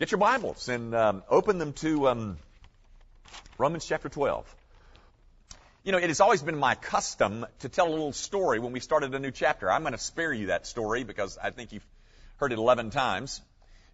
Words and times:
Get 0.00 0.10
your 0.10 0.18
Bibles 0.18 0.68
and 0.68 0.92
um, 0.92 1.22
open 1.30 1.58
them 1.58 1.72
to 1.74 2.08
um, 2.08 2.36
Romans 3.58 3.86
chapter 3.86 4.08
12. 4.08 4.44
You 5.84 5.92
know, 5.92 5.98
it 5.98 6.08
has 6.08 6.20
always 6.20 6.42
been 6.42 6.58
my 6.58 6.74
custom 6.74 7.46
to 7.60 7.68
tell 7.68 7.86
a 7.86 7.90
little 7.90 8.12
story 8.12 8.58
when 8.58 8.72
we 8.72 8.80
started 8.80 9.14
a 9.14 9.20
new 9.20 9.30
chapter. 9.30 9.70
I'm 9.70 9.82
going 9.82 9.92
to 9.92 9.98
spare 9.98 10.32
you 10.32 10.46
that 10.46 10.66
story 10.66 11.04
because 11.04 11.38
I 11.40 11.50
think 11.50 11.70
you've 11.70 11.86
heard 12.38 12.50
it 12.50 12.58
11 12.58 12.90
times. 12.90 13.40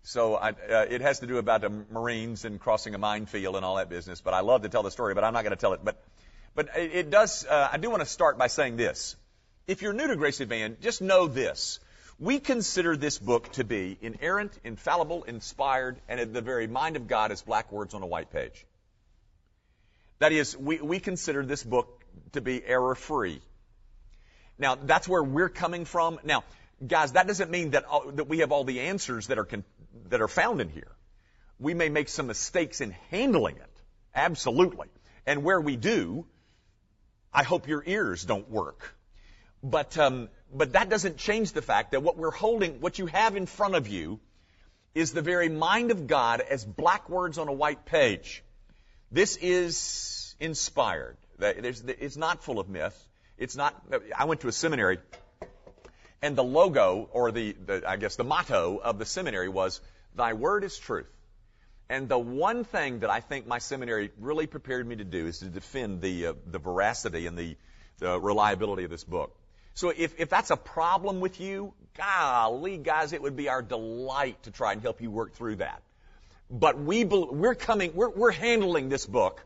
So 0.03 0.37
I, 0.37 0.53
uh, 0.53 0.87
it 0.89 1.03
has 1.03 1.21
to 1.21 1.27
do 1.27 1.37
about 1.37 1.61
the 1.61 1.69
Marines 1.69 2.47
and 2.47 2.59
crossing 2.59 2.95
a 2.95 2.99
minefield 2.99 3.57
and 3.57 3.63
all 3.63 3.77
that 3.77 3.91
business. 3.91 4.23
But 4.23 4.33
I 4.33 4.41
love 4.41 4.63
to 4.63 4.71
tell 4.71 4.83
the 4.83 4.91
story, 4.91 5.13
but 5.13 5.23
I'm 5.23 5.35
not 5.35 5.43
going 5.45 5.55
to 5.55 5.61
tell 5.61 5.75
it. 5.75 5.81
But 5.85 6.03
but 6.55 6.71
it, 6.77 7.11
does. 7.11 7.45
Uh, 7.45 7.69
I 7.71 7.77
do 7.77 7.91
want 7.91 8.01
to 8.01 8.09
start 8.09 8.39
by 8.39 8.47
saying 8.47 8.79
this: 8.79 9.17
If 9.67 9.83
you're 9.83 9.93
new 9.93 10.07
to 10.07 10.17
Grace 10.17 10.41
Advance, 10.41 10.79
just 10.81 11.03
know 11.03 11.27
this: 11.27 11.79
we 12.21 12.39
consider 12.39 12.99
this 12.99 13.19
book 13.19 13.51
to 13.53 13.65
be 13.65 13.97
inerrant, 14.03 14.53
infallible, 14.63 15.25
inspired, 15.25 15.99
and 16.07 16.21
at 16.21 16.35
the 16.35 16.43
very 16.43 16.67
mind 16.67 16.97
of 16.97 17.09
God 17.09 17.33
as 17.33 17.41
black 17.41 17.73
words 17.73 17.95
on 17.95 18.03
a 18.03 18.07
white 18.07 18.31
page. 18.31 18.67
That 20.19 20.33
is, 20.33 20.55
we, 20.55 20.83
we 20.83 21.01
consider 21.01 21.47
this 21.47 21.65
book 21.65 22.05
to 22.33 22.43
be 22.43 22.63
error 22.63 22.95
free. 22.95 23.41
Now, 24.59 24.75
that's 24.75 25.09
where 25.09 25.23
we're 25.23 25.49
coming 25.49 25.87
from. 25.87 26.21
Now, 26.23 26.45
guys, 26.87 27.13
that 27.13 27.27
doesn't 27.27 27.51
mean 27.51 27.71
that, 27.71 27.87
uh, 27.91 28.11
that 28.13 28.29
we 28.29 28.41
have 28.41 28.53
all 28.53 28.65
the 28.65 28.81
answers 28.81 29.29
that 29.29 29.39
are, 29.39 29.47
con- 29.47 29.65
that 30.11 30.21
are 30.21 30.29
found 30.29 30.61
in 30.61 30.69
here. 30.69 30.93
We 31.59 31.73
may 31.73 31.89
make 31.89 32.11
some 32.11 32.27
mistakes 32.27 32.83
in 32.83 32.91
handling 33.11 33.57
it. 33.57 33.81
Absolutely. 34.15 34.89
And 35.25 35.43
where 35.43 35.61
we 35.61 35.77
do, 35.77 36.27
I 37.33 37.45
hope 37.45 37.67
your 37.67 37.83
ears 37.87 38.23
don't 38.23 38.51
work. 38.51 38.95
But, 39.63 39.99
um, 39.99 40.29
but 40.53 40.73
that 40.73 40.89
doesn't 40.89 41.19
change 41.19 41.53
the 41.53 41.63
fact 41.63 41.93
that 41.93 42.03
what 42.03 42.17
we're 42.17 42.31
holding, 42.31 42.81
what 42.81 42.99
you 42.99 43.07
have 43.07 43.37
in 43.37 43.47
front 43.47 43.75
of 43.75 43.89
you, 43.89 44.21
is 44.95 45.13
the 45.13 45.23
very 45.23 45.49
mind 45.49 45.91
of 45.91 46.07
God 46.07 46.41
as 46.41 46.65
black 46.65 47.09
words 47.09 47.39
on 47.39 47.49
a 47.49 47.53
white 47.53 47.85
page. 47.85 48.43
This 49.13 49.37
is 49.37 50.35
inspired. 50.41 51.17
It's 51.39 52.17
not 52.17 52.43
full 52.43 52.59
of 52.59 52.69
myth. 52.69 52.97
It's 53.39 53.57
not, 53.57 53.75
I 54.17 54.25
went 54.25 54.41
to 54.43 54.49
a 54.49 54.53
seminary 54.53 54.99
and 56.23 56.37
the 56.37 56.45
logo, 56.45 57.09
or 57.13 57.33
the, 57.33 57.53
the, 57.53 57.83
I 57.87 57.97
guess 57.97 58.17
the 58.17 58.25
motto 58.25 58.79
of 58.79 58.99
the 58.99 59.07
seminary 59.07 59.49
was, 59.49 59.81
Thy 60.15 60.35
word 60.35 60.65
is 60.65 60.77
truth. 60.77 61.11
And 61.89 62.09
the 62.09 62.19
one 62.19 62.65
thing 62.65 63.01
that 63.01 63.11
I 63.11 63.21
think 63.21 63.47
my 63.47 63.59
seminary 63.59 64.11
really 64.19 64.47
prepared 64.47 64.87
me 64.87 64.97
to 64.97 65.05
do 65.05 65.27
is 65.27 65.39
to 65.39 65.47
defend 65.47 66.03
the, 66.03 66.27
uh, 66.27 66.33
the 66.47 66.59
veracity 66.59 67.27
and 67.27 67.37
the, 67.37 67.57
the 67.99 68.21
reliability 68.21 68.85
of 68.85 68.91
this 68.91 69.05
book. 69.05 69.35
So 69.75 69.91
if, 69.91 70.19
if 70.19 70.29
that's 70.29 70.51
a 70.51 70.57
problem 70.57 71.21
with 71.21 71.41
you, 71.41 71.75
golly, 71.97 72.77
guys, 72.77 73.13
it 73.13 73.23
would 73.23 73.37
be 73.37 73.49
our 73.49 73.63
delight 73.63 74.43
to 74.45 74.51
try 74.51 74.73
and 74.73 74.83
help 74.83 75.01
you 75.01 75.11
work 75.11 75.35
through 75.35 75.57
that. 75.57 75.83
But 76.51 76.79
we, 76.79 77.05
we're 77.05 77.55
coming, 77.55 77.93
we're, 77.95 78.11
we're 78.11 78.33
handling 78.33 78.89
this 78.89 79.07
book 79.07 79.45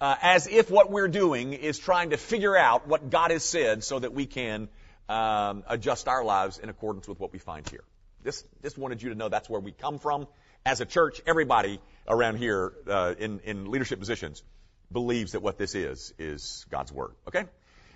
uh, 0.00 0.16
as 0.22 0.46
if 0.46 0.70
what 0.70 0.90
we're 0.90 1.08
doing 1.08 1.52
is 1.52 1.78
trying 1.78 2.10
to 2.10 2.16
figure 2.16 2.56
out 2.56 2.88
what 2.88 3.10
God 3.10 3.30
has 3.30 3.44
said 3.44 3.84
so 3.84 3.98
that 3.98 4.12
we 4.12 4.26
can 4.26 4.68
um, 5.08 5.64
adjust 5.66 6.08
our 6.08 6.24
lives 6.24 6.58
in 6.58 6.68
accordance 6.68 7.06
with 7.06 7.20
what 7.20 7.32
we 7.32 7.38
find 7.38 7.68
here. 7.68 7.84
Just, 8.24 8.46
just 8.62 8.78
wanted 8.78 9.02
you 9.02 9.10
to 9.10 9.14
know 9.14 9.28
that's 9.28 9.50
where 9.50 9.60
we 9.60 9.72
come 9.72 9.98
from. 9.98 10.26
As 10.64 10.80
a 10.80 10.86
church, 10.86 11.20
everybody 11.26 11.78
around 12.08 12.38
here 12.38 12.72
uh, 12.88 13.14
in, 13.18 13.40
in 13.40 13.70
leadership 13.70 13.98
positions 13.98 14.42
believes 14.90 15.32
that 15.32 15.40
what 15.40 15.58
this 15.58 15.74
is 15.74 16.14
is 16.18 16.64
God's 16.70 16.90
Word. 16.90 17.12
Okay? 17.28 17.44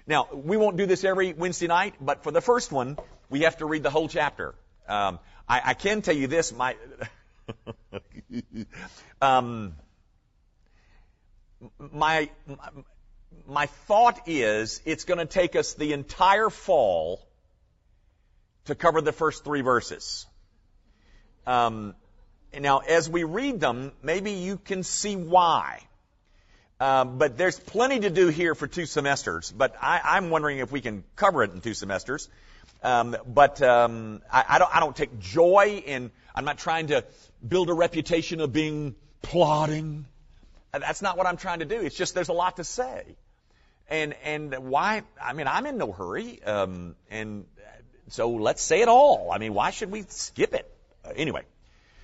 Now, 0.09 0.27
we 0.33 0.57
won't 0.57 0.79
do 0.79 0.87
this 0.87 1.05
every 1.05 1.35
Wednesday 1.35 1.67
night, 1.67 1.95
but 2.01 2.23
for 2.25 2.31
the 2.31 2.41
first 2.41 2.73
one, 2.73 2.97
we 3.29 3.43
have 3.43 3.59
to 3.59 3.67
read 3.67 3.83
the 3.83 3.91
whole 3.91 4.09
chapter. 4.09 4.55
Um, 4.89 5.19
I, 5.47 5.61
I, 5.63 5.75
can 5.75 6.01
tell 6.01 6.17
you 6.17 6.29
this, 6.29 6.51
my, 6.51 6.77
um, 9.21 9.75
my, 11.79 12.31
my 13.47 13.67
thought 13.67 14.23
is 14.27 14.81
it's 14.87 15.05
going 15.05 15.19
to 15.19 15.27
take 15.27 15.55
us 15.57 15.75
the 15.75 15.93
entire 15.93 16.49
fall 16.49 17.21
to 18.65 18.75
cover 18.75 19.03
the 19.03 19.13
first 19.13 19.45
three 19.45 19.61
verses. 19.61 20.25
Um, 21.47 21.95
now, 22.59 22.79
as 22.79 23.11
we 23.11 23.25
read 23.25 23.61
them, 23.61 23.93
maybe 24.03 24.31
you 24.31 24.57
can 24.57 24.85
see 24.85 25.17
why. 25.17 25.83
Um, 26.81 27.19
but 27.19 27.37
there's 27.37 27.59
plenty 27.59 28.01
to 28.01 28.11
do 28.11 28.29
here 28.29 28.55
for 28.55 28.69
two 28.69 28.87
semesters. 28.87 29.51
But 29.51 29.75
I, 29.81 30.17
am 30.17 30.31
wondering 30.31 30.59
if 30.59 30.71
we 30.71 30.81
can 30.81 31.03
cover 31.17 31.43
it 31.43 31.53
in 31.53 31.61
two 31.61 31.75
semesters. 31.75 32.29
Um, 32.83 33.17
but 33.27 33.61
um, 33.63 34.23
I, 34.33 34.45
I, 34.49 34.59
don't, 34.59 34.77
I 34.77 34.81
don't 34.81 34.95
take 34.95 35.19
joy 35.19 35.83
in. 35.85 36.13
I'm 36.35 36.45
not 36.45 36.59
trying 36.59 36.89
to 36.89 37.05
build 37.47 37.69
a 37.71 37.75
reputation 37.75 38.41
of 38.41 38.53
being 38.53 38.95
plodding. 39.23 40.07
That's 40.73 41.03
not 41.03 41.17
what 41.17 41.27
I'm 41.27 41.37
trying 41.37 41.61
to 41.61 41.65
do. 41.65 41.81
It's 41.81 41.97
just 41.97 42.15
there's 42.15 42.29
a 42.29 42.35
lot 42.35 42.57
to 42.57 42.65
say. 42.65 43.05
And 43.89 44.15
and 44.23 44.55
why? 44.71 45.03
I 45.21 45.33
mean, 45.33 45.49
I'm 45.49 45.65
in 45.67 45.79
no 45.79 45.93
hurry. 45.93 46.43
Um, 46.45 46.95
and 47.11 47.47
so 48.09 48.31
let's 48.31 48.63
say 48.63 48.83
it 48.83 48.89
all. 48.89 49.31
I 49.33 49.39
mean, 49.39 49.55
why 49.55 49.71
should 49.71 49.91
we 49.91 50.05
skip 50.09 50.55
it? 50.55 50.71
Uh, 51.05 51.13
anyway, 51.17 51.43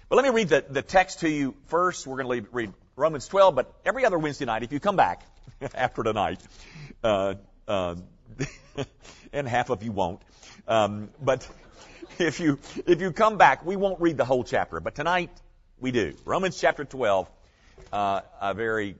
but 0.09 0.17
let 0.17 0.25
me 0.25 0.31
read 0.31 0.49
the, 0.49 0.65
the 0.69 0.83
text 0.83 1.21
to 1.21 1.29
you 1.29 1.55
first. 1.67 2.07
We're 2.07 2.23
going 2.23 2.43
to 2.43 2.49
read 2.53 2.73
Romans 2.97 3.27
12, 3.27 3.55
but 3.55 3.73
every 3.85 4.05
other 4.05 4.19
Wednesday 4.19 4.45
night, 4.45 4.63
if 4.63 4.73
you 4.73 4.81
come 4.81 4.97
back 4.97 5.23
after 5.75 6.03
tonight, 6.03 6.41
uh, 7.03 7.35
uh, 7.67 7.97
and 9.33 9.49
half 9.49 9.71
of 9.71 9.83
you 9.83 9.93
won't, 9.93 10.23
um, 10.69 11.11
but 11.21 11.49
if 12.19 12.41
you 12.41 12.59
if 12.87 13.01
you 13.01 13.13
come 13.13 13.37
back, 13.37 13.65
we 13.65 13.77
won't 13.77 14.01
read 14.01 14.17
the 14.17 14.25
whole 14.25 14.45
chapter, 14.45 14.81
but 14.81 14.95
tonight 14.95 15.31
we 15.81 15.91
do. 15.91 16.15
Romans 16.25 16.61
chapter 16.61 16.85
12, 16.85 17.29
uh, 17.93 18.21
a 18.41 18.55
very 18.55 18.95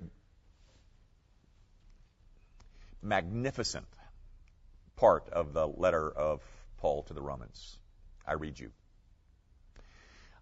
magnificent 3.01 3.87
part 4.97 5.29
of 5.29 5.53
the 5.53 5.67
letter 5.67 6.11
of 6.11 6.41
Paul 6.79 7.03
to 7.05 7.15
the 7.15 7.23
Romans. 7.23 7.77
I 8.27 8.35
read 8.35 8.59
you. 8.59 8.73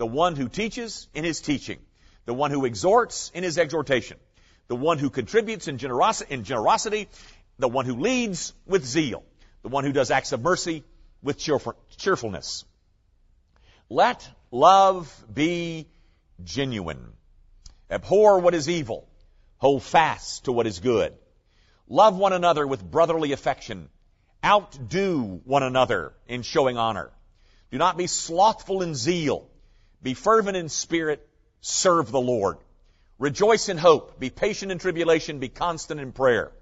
the 0.00 0.06
one 0.06 0.34
who 0.34 0.48
teaches 0.48 1.08
in 1.12 1.24
his 1.24 1.42
teaching, 1.42 1.78
the 2.24 2.32
one 2.32 2.50
who 2.50 2.64
exhorts 2.64 3.30
in 3.34 3.44
his 3.44 3.58
exhortation, 3.58 4.16
the 4.66 4.74
one 4.74 4.96
who 4.96 5.10
contributes 5.10 5.68
in, 5.68 5.74
in 5.74 6.44
generosity, 6.44 7.06
the 7.58 7.68
one 7.68 7.84
who 7.84 7.96
leads 7.96 8.54
with 8.64 8.82
zeal, 8.82 9.22
the 9.60 9.68
one 9.68 9.84
who 9.84 9.92
does 9.92 10.10
acts 10.10 10.32
of 10.32 10.40
mercy 10.40 10.84
with 11.22 11.36
cheerfulness. 11.98 12.64
Let 13.90 14.26
love 14.50 15.14
be 15.30 15.86
genuine. 16.44 17.12
Abhor 17.90 18.38
what 18.38 18.54
is 18.54 18.70
evil. 18.70 19.06
Hold 19.58 19.82
fast 19.82 20.46
to 20.46 20.52
what 20.52 20.66
is 20.66 20.78
good. 20.78 21.12
Love 21.88 22.16
one 22.16 22.32
another 22.32 22.66
with 22.66 22.82
brotherly 22.82 23.32
affection. 23.32 23.90
Outdo 24.42 25.42
one 25.44 25.62
another 25.62 26.14
in 26.26 26.40
showing 26.40 26.78
honor. 26.78 27.10
Do 27.70 27.76
not 27.76 27.98
be 27.98 28.06
slothful 28.06 28.80
in 28.80 28.94
zeal. 28.94 29.49
Be 30.02 30.14
fervent 30.14 30.56
in 30.56 30.68
spirit. 30.68 31.26
Serve 31.60 32.10
the 32.10 32.20
Lord. 32.20 32.58
Rejoice 33.18 33.68
in 33.68 33.76
hope. 33.76 34.18
Be 34.18 34.30
patient 34.30 34.72
in 34.72 34.78
tribulation. 34.78 35.38
Be 35.38 35.48
constant 35.48 36.00
in 36.00 36.12
prayer. 36.12 36.52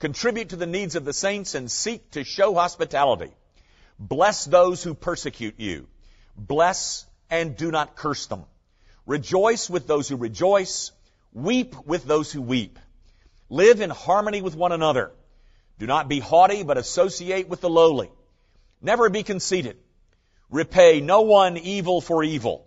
Contribute 0.00 0.48
to 0.48 0.56
the 0.56 0.66
needs 0.66 0.96
of 0.96 1.04
the 1.04 1.12
saints 1.12 1.54
and 1.54 1.70
seek 1.70 2.10
to 2.12 2.24
show 2.24 2.54
hospitality. 2.54 3.32
Bless 3.98 4.44
those 4.44 4.82
who 4.82 4.94
persecute 4.94 5.60
you. 5.60 5.86
Bless 6.36 7.04
and 7.30 7.56
do 7.56 7.70
not 7.70 7.96
curse 7.96 8.26
them. 8.26 8.44
Rejoice 9.06 9.68
with 9.68 9.86
those 9.86 10.08
who 10.08 10.16
rejoice. 10.16 10.90
Weep 11.32 11.76
with 11.86 12.04
those 12.04 12.32
who 12.32 12.42
weep. 12.42 12.78
Live 13.48 13.80
in 13.80 13.90
harmony 13.90 14.42
with 14.42 14.56
one 14.56 14.72
another. 14.72 15.12
Do 15.78 15.86
not 15.86 16.08
be 16.08 16.18
haughty, 16.18 16.62
but 16.62 16.78
associate 16.78 17.48
with 17.48 17.60
the 17.60 17.70
lowly. 17.70 18.10
Never 18.80 19.10
be 19.10 19.22
conceited. 19.22 19.76
Repay 20.50 21.00
no 21.00 21.22
one 21.22 21.56
evil 21.56 22.00
for 22.00 22.24
evil, 22.24 22.66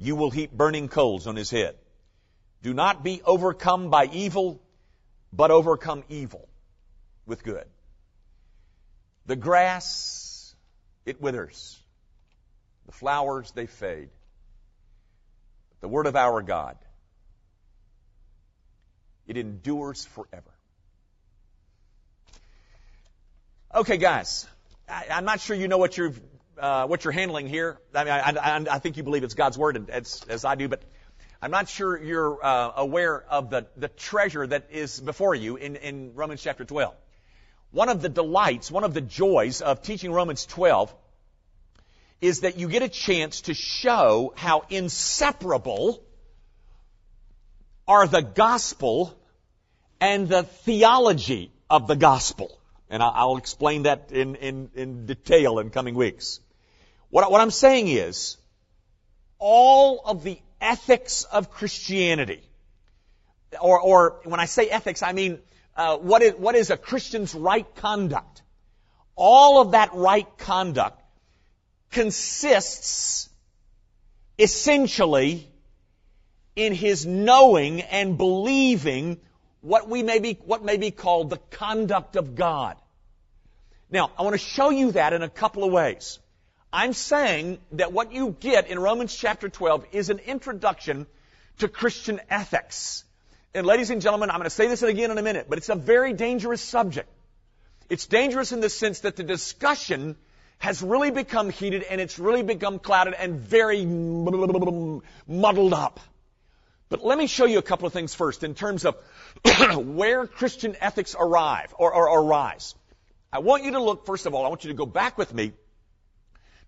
you 0.00 0.16
will 0.16 0.30
heap 0.30 0.50
burning 0.50 0.88
coals 0.88 1.26
on 1.26 1.36
his 1.36 1.50
head. 1.50 1.76
Do 2.62 2.72
not 2.72 3.04
be 3.04 3.20
overcome 3.24 3.90
by 3.90 4.06
evil, 4.06 4.60
but 5.32 5.50
overcome 5.50 6.02
evil 6.08 6.48
with 7.26 7.44
good. 7.44 7.66
The 9.26 9.36
grass, 9.36 10.54
it 11.04 11.20
withers. 11.20 11.78
The 12.86 12.92
flowers, 12.92 13.52
they 13.52 13.66
fade. 13.66 14.08
The 15.82 15.88
word 15.88 16.06
of 16.06 16.16
our 16.16 16.42
God, 16.42 16.76
it 19.26 19.36
endures 19.36 20.04
forever. 20.06 20.50
Okay, 23.74 23.98
guys, 23.98 24.46
I, 24.88 25.04
am 25.10 25.24
not 25.24 25.40
sure 25.40 25.54
you 25.54 25.68
know 25.68 25.78
what 25.78 25.96
you're 25.96 26.12
uh, 26.60 26.86
what 26.86 27.04
you're 27.04 27.12
handling 27.12 27.46
here. 27.46 27.78
I 27.94 28.04
mean, 28.04 28.12
I, 28.12 28.30
I, 28.30 28.64
I, 28.70 28.78
think 28.78 28.96
you 28.96 29.02
believe 29.02 29.24
it's 29.24 29.34
God's 29.34 29.58
word, 29.58 29.90
as, 29.90 30.24
as 30.28 30.44
I 30.44 30.54
do, 30.54 30.68
but 30.68 30.82
I'm 31.42 31.50
not 31.50 31.68
sure 31.68 32.00
you're 32.00 32.44
uh, 32.44 32.72
aware 32.76 33.22
of 33.22 33.50
the, 33.50 33.66
the 33.76 33.88
treasure 33.88 34.46
that 34.46 34.68
is 34.70 35.00
before 35.00 35.34
you 35.34 35.56
in, 35.56 35.76
in 35.76 36.14
Romans 36.14 36.42
chapter 36.42 36.64
12. 36.64 36.94
One 37.70 37.88
of 37.88 38.02
the 38.02 38.08
delights, 38.08 38.70
one 38.70 38.84
of 38.84 38.94
the 38.94 39.00
joys 39.00 39.62
of 39.62 39.82
teaching 39.82 40.12
Romans 40.12 40.44
12 40.46 40.94
is 42.20 42.40
that 42.40 42.58
you 42.58 42.68
get 42.68 42.82
a 42.82 42.88
chance 42.88 43.42
to 43.42 43.54
show 43.54 44.34
how 44.36 44.64
inseparable 44.68 46.02
are 47.88 48.06
the 48.06 48.22
gospel 48.22 49.18
and 50.00 50.28
the 50.28 50.42
theology 50.42 51.52
of 51.70 51.86
the 51.86 51.96
gospel. 51.96 52.58
And 52.90 53.02
I'll 53.02 53.36
explain 53.36 53.84
that 53.84 54.10
in, 54.12 54.34
in, 54.34 54.70
in 54.74 55.06
detail 55.06 55.58
in 55.60 55.70
coming 55.70 55.94
weeks. 55.94 56.40
What, 57.10 57.30
what 57.30 57.40
I'm 57.40 57.50
saying 57.50 57.88
is, 57.88 58.36
all 59.38 60.00
of 60.04 60.22
the 60.22 60.38
ethics 60.60 61.24
of 61.24 61.50
Christianity, 61.50 62.42
or, 63.60 63.80
or 63.80 64.20
when 64.24 64.40
I 64.40 64.46
say 64.46 64.68
ethics, 64.68 65.02
I 65.02 65.12
mean 65.12 65.40
uh, 65.76 65.96
what, 65.96 66.22
is, 66.22 66.34
what 66.34 66.54
is 66.54 66.70
a 66.70 66.76
Christian's 66.76 67.34
right 67.34 67.66
conduct. 67.76 68.42
All 69.16 69.60
of 69.60 69.72
that 69.72 69.90
right 69.94 70.26
conduct 70.38 71.02
consists 71.90 73.28
essentially 74.38 75.48
in 76.56 76.74
his 76.74 77.06
knowing 77.06 77.82
and 77.82 78.16
believing 78.16 79.20
what 79.60 79.88
we 79.88 80.02
may 80.02 80.18
be, 80.18 80.38
what 80.44 80.64
may 80.64 80.76
be 80.76 80.90
called 80.90 81.30
the 81.30 81.38
conduct 81.50 82.16
of 82.16 82.34
God. 82.34 82.76
Now, 83.90 84.10
I 84.18 84.22
want 84.22 84.34
to 84.34 84.38
show 84.38 84.70
you 84.70 84.92
that 84.92 85.12
in 85.12 85.22
a 85.22 85.28
couple 85.28 85.64
of 85.64 85.72
ways. 85.72 86.18
I'm 86.72 86.92
saying 86.92 87.58
that 87.72 87.92
what 87.92 88.12
you 88.12 88.36
get 88.38 88.68
in 88.68 88.78
Romans 88.78 89.14
chapter 89.14 89.48
12 89.48 89.86
is 89.92 90.08
an 90.10 90.20
introduction 90.20 91.06
to 91.58 91.68
Christian 91.68 92.20
ethics. 92.30 93.04
And 93.54 93.66
ladies 93.66 93.90
and 93.90 94.00
gentlemen, 94.00 94.30
I'm 94.30 94.36
going 94.36 94.44
to 94.44 94.50
say 94.50 94.68
this 94.68 94.82
again 94.82 95.10
in 95.10 95.18
a 95.18 95.22
minute, 95.22 95.46
but 95.48 95.58
it's 95.58 95.68
a 95.68 95.74
very 95.74 96.12
dangerous 96.12 96.60
subject. 96.60 97.08
It's 97.88 98.06
dangerous 98.06 98.52
in 98.52 98.60
the 98.60 98.68
sense 98.68 99.00
that 99.00 99.16
the 99.16 99.24
discussion 99.24 100.16
has 100.58 100.80
really 100.80 101.10
become 101.10 101.50
heated 101.50 101.82
and 101.82 102.00
it's 102.00 102.20
really 102.20 102.44
become 102.44 102.78
clouded 102.78 103.14
and 103.14 103.40
very 103.40 103.84
muddled 103.84 105.72
up. 105.74 105.98
But 106.88 107.04
let 107.04 107.18
me 107.18 107.26
show 107.26 107.46
you 107.46 107.58
a 107.58 107.62
couple 107.62 107.86
of 107.86 107.92
things 107.92 108.14
first 108.14 108.44
in 108.44 108.54
terms 108.54 108.84
of 108.84 108.96
where 109.76 110.26
Christian 110.26 110.76
ethics 110.80 111.16
arrive 111.18 111.74
or, 111.78 111.92
or 111.92 112.20
arise. 112.20 112.76
I 113.32 113.40
want 113.40 113.64
you 113.64 113.72
to 113.72 113.82
look, 113.82 114.06
first 114.06 114.26
of 114.26 114.34
all, 114.34 114.46
I 114.46 114.48
want 114.48 114.64
you 114.64 114.70
to 114.70 114.76
go 114.76 114.86
back 114.86 115.18
with 115.18 115.34
me 115.34 115.52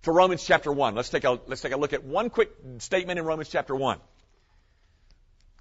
to 0.03 0.11
Romans 0.11 0.45
chapter 0.45 0.73
1. 0.73 0.95
Let's 0.95 1.11
take 1.11 1.25
a, 1.25 1.39
let's 1.47 1.61
take 1.61 1.73
a 1.73 1.77
look 1.77 1.93
at 1.93 2.05
one 2.05 2.29
quick 2.29 2.51
statement 2.79 3.19
in 3.19 3.25
Romans 3.25 3.49
chapter 3.49 3.75
1. 3.75 3.99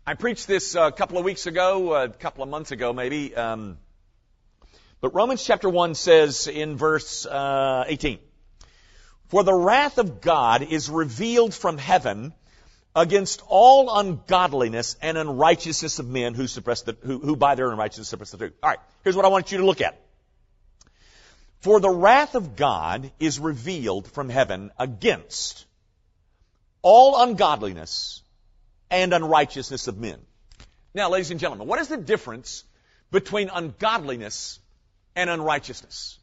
I 0.06 0.16
preached 0.16 0.48
this 0.48 0.74
a 0.74 0.92
couple 0.92 1.20
of 1.20 1.26
weeks 1.26 1.46
ago, 1.46 1.94
a 1.94 2.10
couple 2.10 2.44
of 2.44 2.50
months 2.50 2.72
ago 2.72 2.92
maybe. 2.92 3.36
Um, 3.36 3.78
but 5.00 5.14
Romans 5.14 5.44
chapter 5.44 5.70
1 5.70 5.94
says 5.94 6.48
in 6.48 6.76
verse 6.76 7.26
uh, 7.26 7.86
18, 7.88 8.18
For 9.28 9.44
the 9.44 9.54
wrath 9.54 10.00
of 10.00 10.22
God 10.22 10.64
is 10.64 10.90
revealed 10.90 11.54
from 11.54 11.78
heaven 11.78 12.34
against 12.96 13.44
all 13.48 13.96
ungodliness 13.96 14.96
and 15.04 15.20
unrighteousness 15.20 16.00
of 16.00 16.08
men 16.08 16.34
who 16.34 16.48
suppress 16.48 16.82
the, 16.82 16.98
who, 17.04 17.20
who 17.20 17.36
by 17.36 17.54
their 17.54 17.72
unrighteousness 17.72 18.10
suppress 18.10 18.32
the 18.32 18.38
truth. 18.38 18.54
Alright, 18.64 18.80
here's 19.04 19.16
what 19.16 19.26
I 19.26 19.30
want 19.30 19.52
you 19.52 19.60
to 19.60 19.66
look 19.66 19.82
at. 19.82 20.02
For 21.62 21.80
the 21.80 21.90
wrath 21.90 22.34
of 22.34 22.56
God 22.56 23.12
is 23.19 23.40
revealed 23.40 24.08
from 24.08 24.30
heaven 24.30 24.72
against 24.80 25.66
all 26.81 27.22
ungodliness 27.22 28.24
and 28.90 29.13
unrighteousness 29.13 29.88
of 29.88 29.98
men. 29.98 30.19
Now, 30.96 31.10
ladies 31.10 31.30
and 31.30 31.40
gentlemen, 31.40 31.68
what 31.68 31.80
is 31.80 31.88
the 31.88 31.98
difference 31.98 32.63
between 33.12 33.50
ungodliness 33.50 34.60
and 35.16 35.30
unrighteousness? 35.30 36.18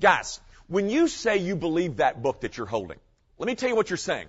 Guys, 0.00 0.40
when 0.66 0.90
you 0.90 1.06
say 1.06 1.36
you 1.36 1.54
believe 1.54 1.98
that 1.98 2.20
book 2.20 2.40
that 2.40 2.56
you're 2.56 2.66
holding, 2.66 2.98
let 3.38 3.46
me 3.46 3.54
tell 3.54 3.68
you 3.68 3.76
what 3.76 3.90
you're 3.90 3.96
saying. 3.96 4.26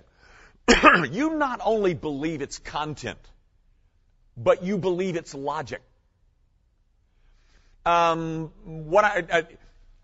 you 1.10 1.34
not 1.34 1.60
only 1.64 1.94
believe 1.94 2.40
its 2.40 2.58
content, 2.58 3.18
but 4.36 4.62
you 4.62 4.78
believe 4.78 5.16
its 5.16 5.34
logic. 5.34 5.82
Um, 7.84 8.52
what 8.64 9.04
I, 9.04 9.24
I 9.32 9.46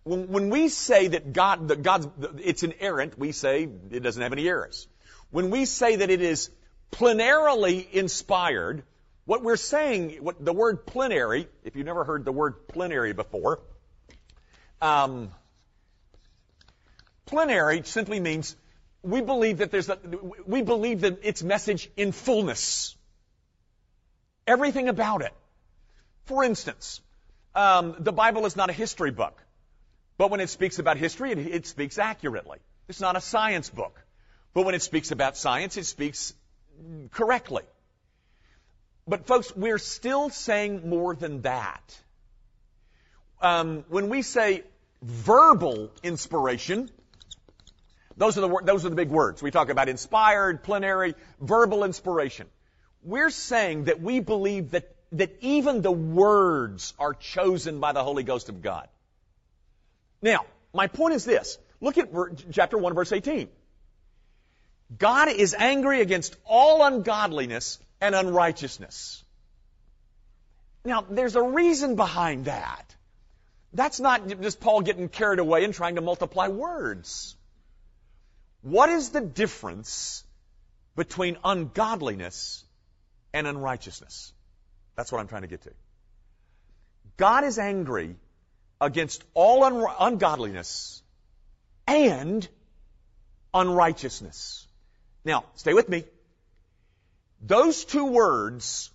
when 0.08 0.50
we 0.50 0.68
say 0.68 1.08
that 1.08 1.32
God, 1.32 1.68
that 1.68 1.82
God's, 1.82 2.08
it's 2.38 2.62
inerrant, 2.62 3.18
we 3.18 3.32
say 3.32 3.68
it 3.90 4.02
doesn't 4.02 4.22
have 4.22 4.32
any 4.32 4.48
errors. 4.48 4.88
When 5.30 5.50
we 5.50 5.64
say 5.64 5.96
that 5.96 6.10
it 6.10 6.22
is 6.22 6.50
plenarily 6.90 7.86
inspired, 7.92 8.82
what 9.24 9.42
we're 9.42 9.56
saying, 9.56 10.22
what 10.22 10.42
the 10.42 10.52
word 10.52 10.86
plenary, 10.86 11.48
if 11.62 11.76
you've 11.76 11.86
never 11.86 12.04
heard 12.04 12.24
the 12.24 12.32
word 12.32 12.68
plenary 12.68 13.12
before, 13.12 13.60
um, 14.80 15.30
plenary 17.26 17.82
simply 17.84 18.20
means 18.20 18.56
we 19.02 19.20
believe 19.20 19.58
that 19.58 19.70
there's 19.70 19.88
a, 19.88 19.98
we 20.46 20.62
believe 20.62 21.02
that 21.02 21.18
its 21.22 21.42
message 21.42 21.90
in 21.96 22.12
fullness. 22.12 22.96
Everything 24.46 24.88
about 24.88 25.20
it. 25.22 25.34
For 26.24 26.42
instance, 26.42 27.00
um, 27.54 27.96
the 27.98 28.12
Bible 28.12 28.46
is 28.46 28.56
not 28.56 28.70
a 28.70 28.72
history 28.72 29.10
book. 29.10 29.42
But 30.18 30.30
when 30.30 30.40
it 30.40 30.50
speaks 30.50 30.78
about 30.78 30.98
history, 30.98 31.32
it, 31.32 31.38
it 31.38 31.66
speaks 31.66 31.96
accurately. 31.98 32.58
It's 32.88 33.00
not 33.00 33.16
a 33.16 33.20
science 33.20 33.70
book. 33.70 33.98
But 34.52 34.66
when 34.66 34.74
it 34.74 34.82
speaks 34.82 35.12
about 35.12 35.36
science, 35.36 35.76
it 35.76 35.86
speaks 35.86 36.34
correctly. 37.12 37.62
But 39.06 39.26
folks, 39.26 39.54
we're 39.56 39.78
still 39.78 40.28
saying 40.28 40.88
more 40.88 41.14
than 41.14 41.42
that. 41.42 42.02
Um, 43.40 43.84
when 43.88 44.08
we 44.08 44.22
say 44.22 44.64
verbal 45.00 45.90
inspiration, 46.02 46.90
those 48.16 48.36
are 48.36 48.40
the 48.40 48.60
those 48.64 48.84
are 48.84 48.88
the 48.88 48.96
big 48.96 49.10
words. 49.10 49.40
We 49.40 49.52
talk 49.52 49.70
about 49.70 49.88
inspired, 49.88 50.64
plenary, 50.64 51.14
verbal 51.40 51.84
inspiration. 51.84 52.48
We're 53.04 53.30
saying 53.30 53.84
that 53.84 54.02
we 54.02 54.18
believe 54.18 54.72
that 54.72 54.94
that 55.12 55.36
even 55.40 55.82
the 55.82 55.92
words 55.92 56.94
are 56.98 57.14
chosen 57.14 57.78
by 57.78 57.92
the 57.92 58.02
Holy 58.02 58.24
Ghost 58.24 58.48
of 58.48 58.60
God. 58.60 58.88
Now, 60.22 60.44
my 60.74 60.86
point 60.86 61.14
is 61.14 61.24
this. 61.24 61.58
Look 61.80 61.98
at 61.98 62.10
chapter 62.52 62.78
1 62.78 62.94
verse 62.94 63.12
18. 63.12 63.48
God 64.98 65.28
is 65.28 65.54
angry 65.54 66.00
against 66.00 66.34
all 66.44 66.82
ungodliness 66.84 67.78
and 68.00 68.14
unrighteousness. 68.14 69.22
Now, 70.84 71.04
there's 71.08 71.36
a 71.36 71.42
reason 71.42 71.96
behind 71.96 72.46
that. 72.46 72.94
That's 73.74 74.00
not 74.00 74.40
just 74.40 74.60
Paul 74.60 74.80
getting 74.80 75.08
carried 75.08 75.40
away 75.40 75.64
and 75.64 75.74
trying 75.74 75.96
to 75.96 76.00
multiply 76.00 76.48
words. 76.48 77.36
What 78.62 78.88
is 78.88 79.10
the 79.10 79.20
difference 79.20 80.24
between 80.98 81.36
ungodliness 81.44 82.64
and 83.32 83.46
unrighteousness. 83.46 84.32
That's 84.96 85.12
what 85.12 85.20
I'm 85.20 85.28
trying 85.28 85.42
to 85.42 85.48
get 85.48 85.62
to. 85.62 85.70
God 87.16 87.44
is 87.44 87.58
angry 87.58 88.16
against 88.80 89.24
all 89.34 89.64
un- 89.64 89.86
ungodliness 89.98 91.02
and 91.86 92.48
unrighteousness. 93.54 94.66
Now, 95.24 95.44
stay 95.54 95.74
with 95.74 95.88
me. 95.88 96.04
Those 97.40 97.84
two 97.84 98.06
words 98.06 98.90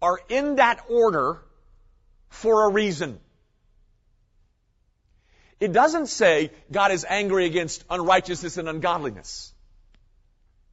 are 0.00 0.20
in 0.28 0.56
that 0.56 0.84
order 0.88 1.38
for 2.28 2.64
a 2.66 2.70
reason. 2.70 3.18
It 5.60 5.72
doesn't 5.72 6.06
say 6.06 6.52
God 6.70 6.92
is 6.92 7.04
angry 7.08 7.46
against 7.46 7.84
unrighteousness 7.90 8.58
and 8.58 8.68
ungodliness. 8.68 9.52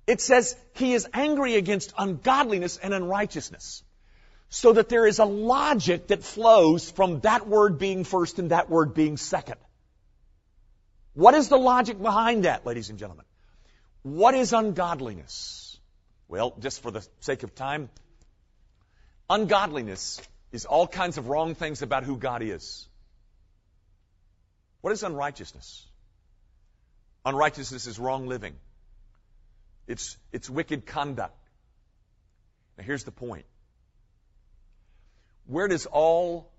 It 0.06 0.22
says 0.22 0.56
he 0.74 0.94
is 0.94 1.08
angry 1.14 1.56
against 1.56 1.94
ungodliness 1.98 2.78
and 2.78 2.94
unrighteousness. 2.94 3.84
So 4.56 4.72
that 4.72 4.88
there 4.88 5.06
is 5.06 5.20
a 5.20 5.26
logic 5.26 6.08
that 6.08 6.24
flows 6.24 6.90
from 6.90 7.20
that 7.20 7.46
word 7.46 7.78
being 7.78 8.06
first 8.06 8.40
and 8.40 8.52
that 8.52 8.70
word 8.70 8.94
being 8.94 9.18
second. 9.18 9.58
What 11.14 11.34
is 11.34 11.50
the 11.50 11.58
logic 11.58 12.02
behind 12.02 12.46
that, 12.46 12.66
ladies 12.66 12.90
and 12.90 12.98
gentlemen? 12.98 13.26
What 14.04 14.34
is 14.34 14.54
ungodliness? 14.54 15.78
Well, 16.30 16.56
just 16.58 16.82
for 16.82 16.90
the 16.90 17.06
sake 17.20 17.44
of 17.44 17.54
time, 17.54 17.90
ungodliness 19.30 20.22
is 20.54 20.64
all 20.64 20.88
kinds 20.88 21.18
of 21.18 21.28
wrong 21.28 21.54
things 21.56 21.82
about 21.82 22.06
who 22.06 22.16
God 22.16 22.42
is. 22.42 22.88
What 24.80 24.94
is 24.94 25.04
unrighteousness? 25.04 25.86
Unrighteousness 27.26 27.88
is 27.88 28.00
wrong 28.00 28.28
living. 28.28 28.56
It's, 29.86 30.18
it's 30.32 30.50
wicked 30.50 30.86
conduct. 30.86 31.46
Now 32.78 32.86
here's 32.86 33.04
the 33.04 33.12
point. 33.12 33.46
Where 35.48 35.68
does 35.68 35.86
all 35.86 36.50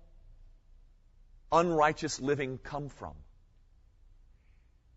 unrighteous 1.51 2.19
living 2.19 2.59
come 2.63 2.89
from? 2.89 3.13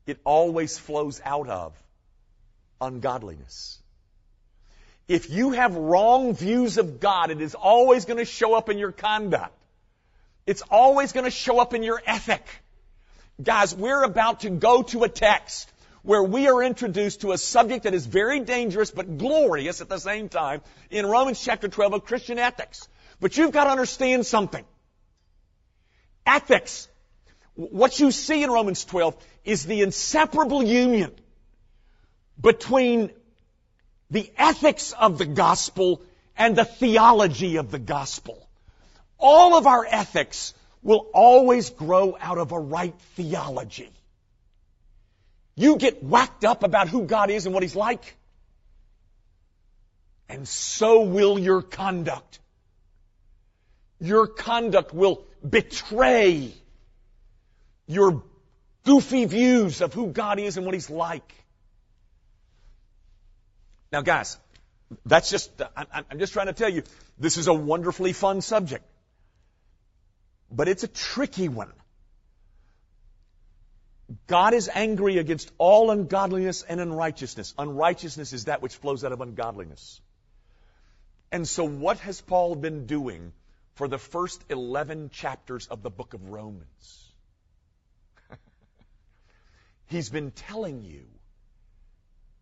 It 0.06 0.18
always 0.24 0.78
flows 0.78 1.20
out 1.24 1.48
of 1.48 1.80
ungodliness. 2.80 3.78
If 5.08 5.28
you 5.28 5.50
have 5.52 5.74
wrong 5.74 6.34
views 6.34 6.78
of 6.78 7.00
God, 7.00 7.30
it 7.30 7.40
is 7.40 7.54
always 7.54 8.04
going 8.04 8.18
to 8.18 8.24
show 8.24 8.54
up 8.54 8.68
in 8.68 8.78
your 8.78 8.92
conduct. 8.92 9.56
It's 10.46 10.62
always 10.70 11.12
going 11.12 11.24
to 11.24 11.30
show 11.30 11.58
up 11.58 11.74
in 11.74 11.82
your 11.82 12.00
ethic. 12.06 12.44
Guys, 13.42 13.74
we're 13.74 14.02
about 14.02 14.40
to 14.40 14.50
go 14.50 14.82
to 14.82 15.04
a 15.04 15.08
text 15.08 15.70
where 16.02 16.22
we 16.22 16.48
are 16.48 16.62
introduced 16.62 17.22
to 17.22 17.32
a 17.32 17.38
subject 17.38 17.84
that 17.84 17.94
is 17.94 18.06
very 18.06 18.40
dangerous 18.40 18.90
but 18.90 19.18
glorious 19.18 19.80
at 19.80 19.88
the 19.88 19.98
same 19.98 20.28
time 20.28 20.62
in 20.90 21.06
Romans 21.06 21.42
chapter 21.42 21.68
12 21.68 21.94
of 21.94 22.04
Christian 22.04 22.38
ethics. 22.38 22.88
But 23.20 23.36
you've 23.36 23.52
got 23.52 23.64
to 23.64 23.70
understand 23.70 24.26
something. 24.26 24.64
Ethics, 26.26 26.88
what 27.54 27.98
you 28.00 28.10
see 28.10 28.42
in 28.42 28.50
Romans 28.50 28.84
12 28.84 29.16
is 29.44 29.66
the 29.66 29.82
inseparable 29.82 30.62
union 30.62 31.12
between 32.40 33.10
the 34.10 34.30
ethics 34.36 34.92
of 34.92 35.18
the 35.18 35.26
gospel 35.26 36.02
and 36.36 36.56
the 36.56 36.64
theology 36.64 37.56
of 37.56 37.70
the 37.70 37.78
gospel. 37.78 38.48
All 39.18 39.56
of 39.56 39.66
our 39.66 39.86
ethics 39.88 40.54
will 40.82 41.06
always 41.12 41.70
grow 41.70 42.16
out 42.18 42.38
of 42.38 42.52
a 42.52 42.58
right 42.58 42.94
theology. 43.16 43.90
You 45.54 45.76
get 45.76 46.02
whacked 46.02 46.44
up 46.44 46.62
about 46.62 46.88
who 46.88 47.04
God 47.04 47.30
is 47.30 47.44
and 47.44 47.52
what 47.52 47.62
He's 47.62 47.76
like, 47.76 48.16
and 50.28 50.48
so 50.48 51.02
will 51.02 51.38
your 51.38 51.60
conduct. 51.60 52.38
Your 54.00 54.26
conduct 54.26 54.94
will 54.94 55.24
betray 55.48 56.52
your 57.86 58.22
goofy 58.84 59.26
views 59.26 59.80
of 59.80 59.92
who 59.92 60.08
God 60.08 60.38
is 60.38 60.56
and 60.56 60.64
what 60.64 60.74
He's 60.74 60.90
like. 60.90 61.34
Now, 63.92 64.00
guys, 64.00 64.38
that's 65.04 65.30
just, 65.30 65.50
I'm 65.76 66.18
just 66.18 66.32
trying 66.32 66.46
to 66.46 66.52
tell 66.52 66.68
you, 66.68 66.82
this 67.18 67.36
is 67.36 67.46
a 67.46 67.54
wonderfully 67.54 68.12
fun 68.12 68.40
subject. 68.40 68.84
But 70.50 70.68
it's 70.68 70.82
a 70.82 70.88
tricky 70.88 71.48
one. 71.48 71.72
God 74.26 74.54
is 74.54 74.68
angry 74.72 75.18
against 75.18 75.52
all 75.58 75.90
ungodliness 75.90 76.62
and 76.62 76.80
unrighteousness. 76.80 77.54
Unrighteousness 77.58 78.32
is 78.32 78.46
that 78.46 78.62
which 78.62 78.74
flows 78.74 79.04
out 79.04 79.12
of 79.12 79.20
ungodliness. 79.20 80.00
And 81.30 81.46
so 81.46 81.64
what 81.64 81.98
has 82.00 82.20
Paul 82.20 82.56
been 82.56 82.86
doing 82.86 83.32
for 83.80 83.88
the 83.88 83.96
first 83.96 84.44
11 84.50 85.08
chapters 85.08 85.66
of 85.66 85.82
the 85.82 85.88
book 85.88 86.12
of 86.12 86.28
Romans? 86.28 87.12
He's 89.86 90.10
been 90.10 90.32
telling 90.32 90.82
you 90.84 91.06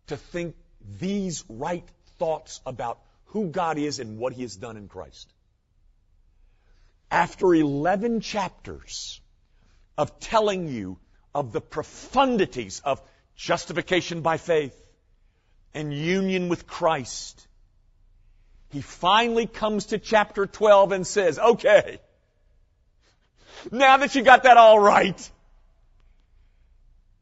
to 0.07 0.17
think 0.17 0.57
these 0.99 1.45
right 1.47 1.87
thoughts 2.17 2.59
about 2.65 2.99
who 3.27 3.47
God 3.47 3.77
is 3.77 3.99
and 3.99 4.17
what 4.17 4.33
He 4.33 4.41
has 4.41 4.57
done 4.57 4.75
in 4.75 4.89
Christ. 4.89 5.31
After 7.09 7.55
11 7.55 8.19
chapters 8.19 9.21
of 9.97 10.19
telling 10.19 10.67
you 10.67 10.97
of 11.33 11.53
the 11.53 11.61
profundities 11.61 12.81
of 12.83 13.01
justification 13.37 14.23
by 14.23 14.35
faith 14.35 14.77
and 15.73 15.93
union 15.93 16.49
with 16.49 16.67
Christ, 16.67 17.47
he 18.69 18.81
finally 18.81 19.47
comes 19.47 19.87
to 19.87 19.97
chapter 19.97 20.45
12 20.45 20.91
and 20.91 21.07
says, 21.07 21.39
okay, 21.39 21.99
now 23.71 23.97
that 23.97 24.15
you 24.15 24.21
got 24.21 24.43
that 24.43 24.57
all 24.57 24.79
right, 24.79 25.29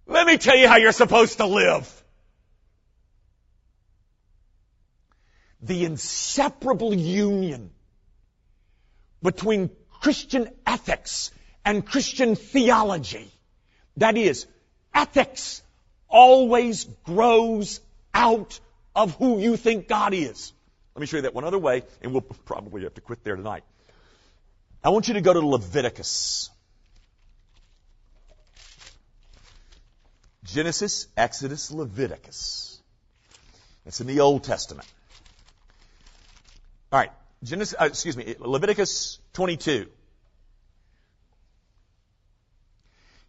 let 0.05 0.27
me 0.27 0.37
tell 0.37 0.55
you 0.55 0.67
how 0.67 0.77
you're 0.77 0.91
supposed 0.91 1.37
to 1.37 1.45
live. 1.45 2.03
The 5.61 5.85
inseparable 5.85 6.93
union 6.93 7.71
between 9.23 9.69
Christian 10.01 10.49
ethics 10.65 11.31
and 11.65 11.85
Christian 11.85 12.35
theology 12.35 13.31
that 13.97 14.15
is, 14.15 14.45
ethics 14.93 15.61
always 16.07 16.85
grows 17.03 17.81
out 18.13 18.59
of 18.95 19.15
who 19.15 19.39
you 19.39 19.57
think 19.57 19.87
God 19.87 20.13
is. 20.13 20.53
Let 20.97 21.01
me 21.01 21.05
show 21.05 21.17
you 21.17 21.21
that 21.21 21.35
one 21.35 21.43
other 21.43 21.59
way, 21.59 21.83
and 22.01 22.11
we'll 22.11 22.21
probably 22.21 22.81
have 22.81 22.95
to 22.95 23.01
quit 23.01 23.23
there 23.23 23.35
tonight. 23.35 23.63
I 24.83 24.89
want 24.89 25.07
you 25.07 25.13
to 25.13 25.21
go 25.21 25.31
to 25.31 25.45
Leviticus. 25.45 26.49
Genesis, 30.43 31.05
Exodus, 31.15 31.69
Leviticus. 31.69 32.81
It's 33.85 34.01
in 34.01 34.07
the 34.07 34.21
Old 34.21 34.43
Testament. 34.43 34.91
All 36.91 36.97
right, 36.97 37.11
Genesis, 37.43 37.75
uh, 37.79 37.85
excuse 37.85 38.17
me, 38.17 38.33
Leviticus 38.39 39.19
22. 39.33 39.85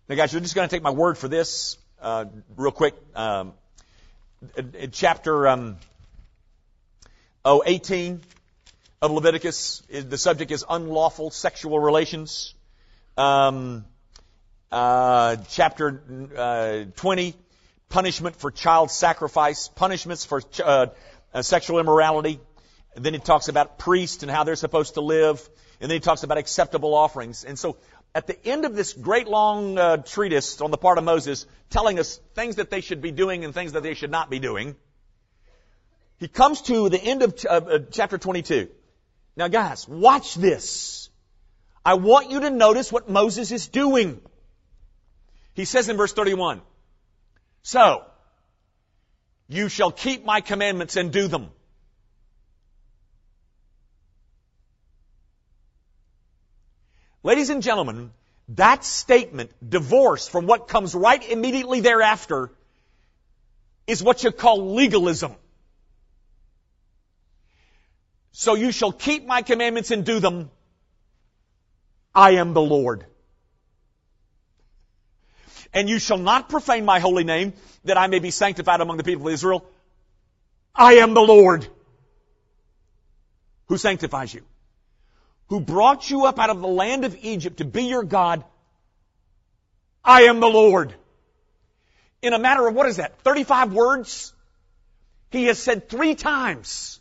Now, 0.08 0.14
guys, 0.14 0.32
you're 0.32 0.40
just 0.40 0.54
going 0.54 0.66
to 0.66 0.74
take 0.74 0.82
my 0.82 0.92
word 0.92 1.18
for 1.18 1.28
this 1.28 1.76
uh, 2.00 2.24
real 2.56 2.72
quick. 2.72 2.94
Um, 3.14 3.52
chapter 4.90 5.48
um, 5.48 5.76
oh, 7.48 7.62
18 7.64 8.20
of 9.00 9.10
Leviticus, 9.10 9.82
the 9.88 10.18
subject 10.18 10.50
is 10.50 10.66
unlawful 10.68 11.30
sexual 11.30 11.80
relations. 11.80 12.54
Um, 13.16 13.86
uh, 14.70 15.36
chapter 15.48 16.02
uh, 16.36 16.84
20, 16.96 17.34
punishment 17.88 18.36
for 18.36 18.50
child 18.50 18.90
sacrifice, 18.90 19.68
punishments 19.68 20.26
for 20.26 20.42
ch- 20.42 20.60
uh, 20.60 20.88
uh, 21.32 21.40
sexual 21.40 21.78
immorality. 21.78 22.38
And 22.94 23.02
then 23.02 23.14
he 23.14 23.18
talks 23.18 23.48
about 23.48 23.78
priests 23.78 24.22
and 24.22 24.30
how 24.30 24.44
they're 24.44 24.54
supposed 24.54 24.94
to 24.94 25.00
live. 25.00 25.48
And 25.80 25.90
then 25.90 25.96
he 25.96 26.00
talks 26.00 26.24
about 26.24 26.36
acceptable 26.36 26.94
offerings. 26.94 27.44
And 27.44 27.58
so 27.58 27.78
at 28.14 28.26
the 28.26 28.46
end 28.46 28.66
of 28.66 28.74
this 28.74 28.92
great 28.92 29.26
long 29.26 29.78
uh, 29.78 29.96
treatise 29.98 30.60
on 30.60 30.70
the 30.70 30.76
part 30.76 30.98
of 30.98 31.04
Moses, 31.04 31.46
telling 31.70 31.98
us 31.98 32.20
things 32.34 32.56
that 32.56 32.68
they 32.68 32.82
should 32.82 33.00
be 33.00 33.10
doing 33.10 33.46
and 33.46 33.54
things 33.54 33.72
that 33.72 33.82
they 33.82 33.94
should 33.94 34.10
not 34.10 34.28
be 34.28 34.38
doing, 34.38 34.76
he 36.18 36.28
comes 36.28 36.62
to 36.62 36.88
the 36.88 37.00
end 37.00 37.22
of 37.22 37.36
ch- 37.36 37.46
chapter 37.92 38.18
22. 38.18 38.68
Now 39.36 39.48
guys, 39.48 39.88
watch 39.88 40.34
this. 40.34 41.10
I 41.84 41.94
want 41.94 42.30
you 42.30 42.40
to 42.40 42.50
notice 42.50 42.92
what 42.92 43.08
Moses 43.08 43.52
is 43.52 43.68
doing. 43.68 44.20
He 45.54 45.64
says 45.64 45.88
in 45.88 45.96
verse 45.96 46.12
31, 46.12 46.60
So, 47.62 48.04
you 49.48 49.68
shall 49.68 49.90
keep 49.90 50.24
my 50.24 50.40
commandments 50.40 50.96
and 50.96 51.12
do 51.12 51.28
them. 51.28 51.50
Ladies 57.22 57.50
and 57.50 57.62
gentlemen, 57.62 58.12
that 58.50 58.84
statement, 58.84 59.50
divorce 59.66 60.28
from 60.28 60.46
what 60.46 60.68
comes 60.68 60.94
right 60.94 61.22
immediately 61.28 61.80
thereafter, 61.80 62.50
is 63.86 64.02
what 64.02 64.22
you 64.22 64.30
call 64.30 64.74
legalism. 64.74 65.34
So 68.38 68.54
you 68.54 68.70
shall 68.70 68.92
keep 68.92 69.26
my 69.26 69.42
commandments 69.42 69.90
and 69.90 70.04
do 70.04 70.20
them. 70.20 70.48
I 72.14 72.36
am 72.36 72.54
the 72.54 72.60
Lord. 72.62 73.04
And 75.74 75.88
you 75.88 75.98
shall 75.98 76.18
not 76.18 76.48
profane 76.48 76.84
my 76.84 77.00
holy 77.00 77.24
name, 77.24 77.54
that 77.82 77.98
I 77.98 78.06
may 78.06 78.20
be 78.20 78.30
sanctified 78.30 78.80
among 78.80 78.96
the 78.96 79.02
people 79.02 79.26
of 79.26 79.34
Israel. 79.34 79.68
I 80.72 80.98
am 80.98 81.14
the 81.14 81.20
Lord. 81.20 81.66
Who 83.66 83.76
sanctifies 83.76 84.32
you? 84.32 84.42
Who 85.48 85.58
brought 85.58 86.08
you 86.08 86.26
up 86.26 86.38
out 86.38 86.50
of 86.50 86.60
the 86.60 86.68
land 86.68 87.04
of 87.04 87.16
Egypt 87.20 87.56
to 87.56 87.64
be 87.64 87.86
your 87.86 88.04
God. 88.04 88.44
I 90.04 90.22
am 90.22 90.38
the 90.38 90.46
Lord. 90.46 90.94
In 92.22 92.34
a 92.34 92.38
matter 92.38 92.68
of 92.68 92.76
what 92.76 92.86
is 92.86 92.98
that? 92.98 93.18
35 93.22 93.72
words? 93.72 94.32
He 95.30 95.46
has 95.46 95.58
said 95.58 95.88
three 95.88 96.14
times, 96.14 96.97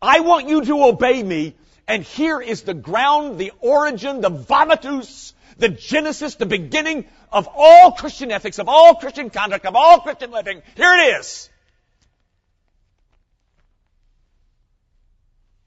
I 0.00 0.20
want 0.20 0.48
you 0.48 0.64
to 0.64 0.84
obey 0.84 1.22
me, 1.22 1.56
and 1.88 2.02
here 2.02 2.40
is 2.40 2.62
the 2.62 2.74
ground, 2.74 3.38
the 3.38 3.52
origin, 3.60 4.20
the 4.20 4.30
vomitus, 4.30 5.32
the 5.58 5.68
genesis, 5.68 6.34
the 6.34 6.46
beginning 6.46 7.06
of 7.32 7.48
all 7.54 7.92
Christian 7.92 8.30
ethics, 8.30 8.58
of 8.58 8.68
all 8.68 8.96
Christian 8.96 9.30
conduct, 9.30 9.64
of 9.66 9.74
all 9.74 10.00
Christian 10.00 10.30
living. 10.30 10.62
Here 10.76 10.94
it 10.94 11.20
is. 11.20 11.48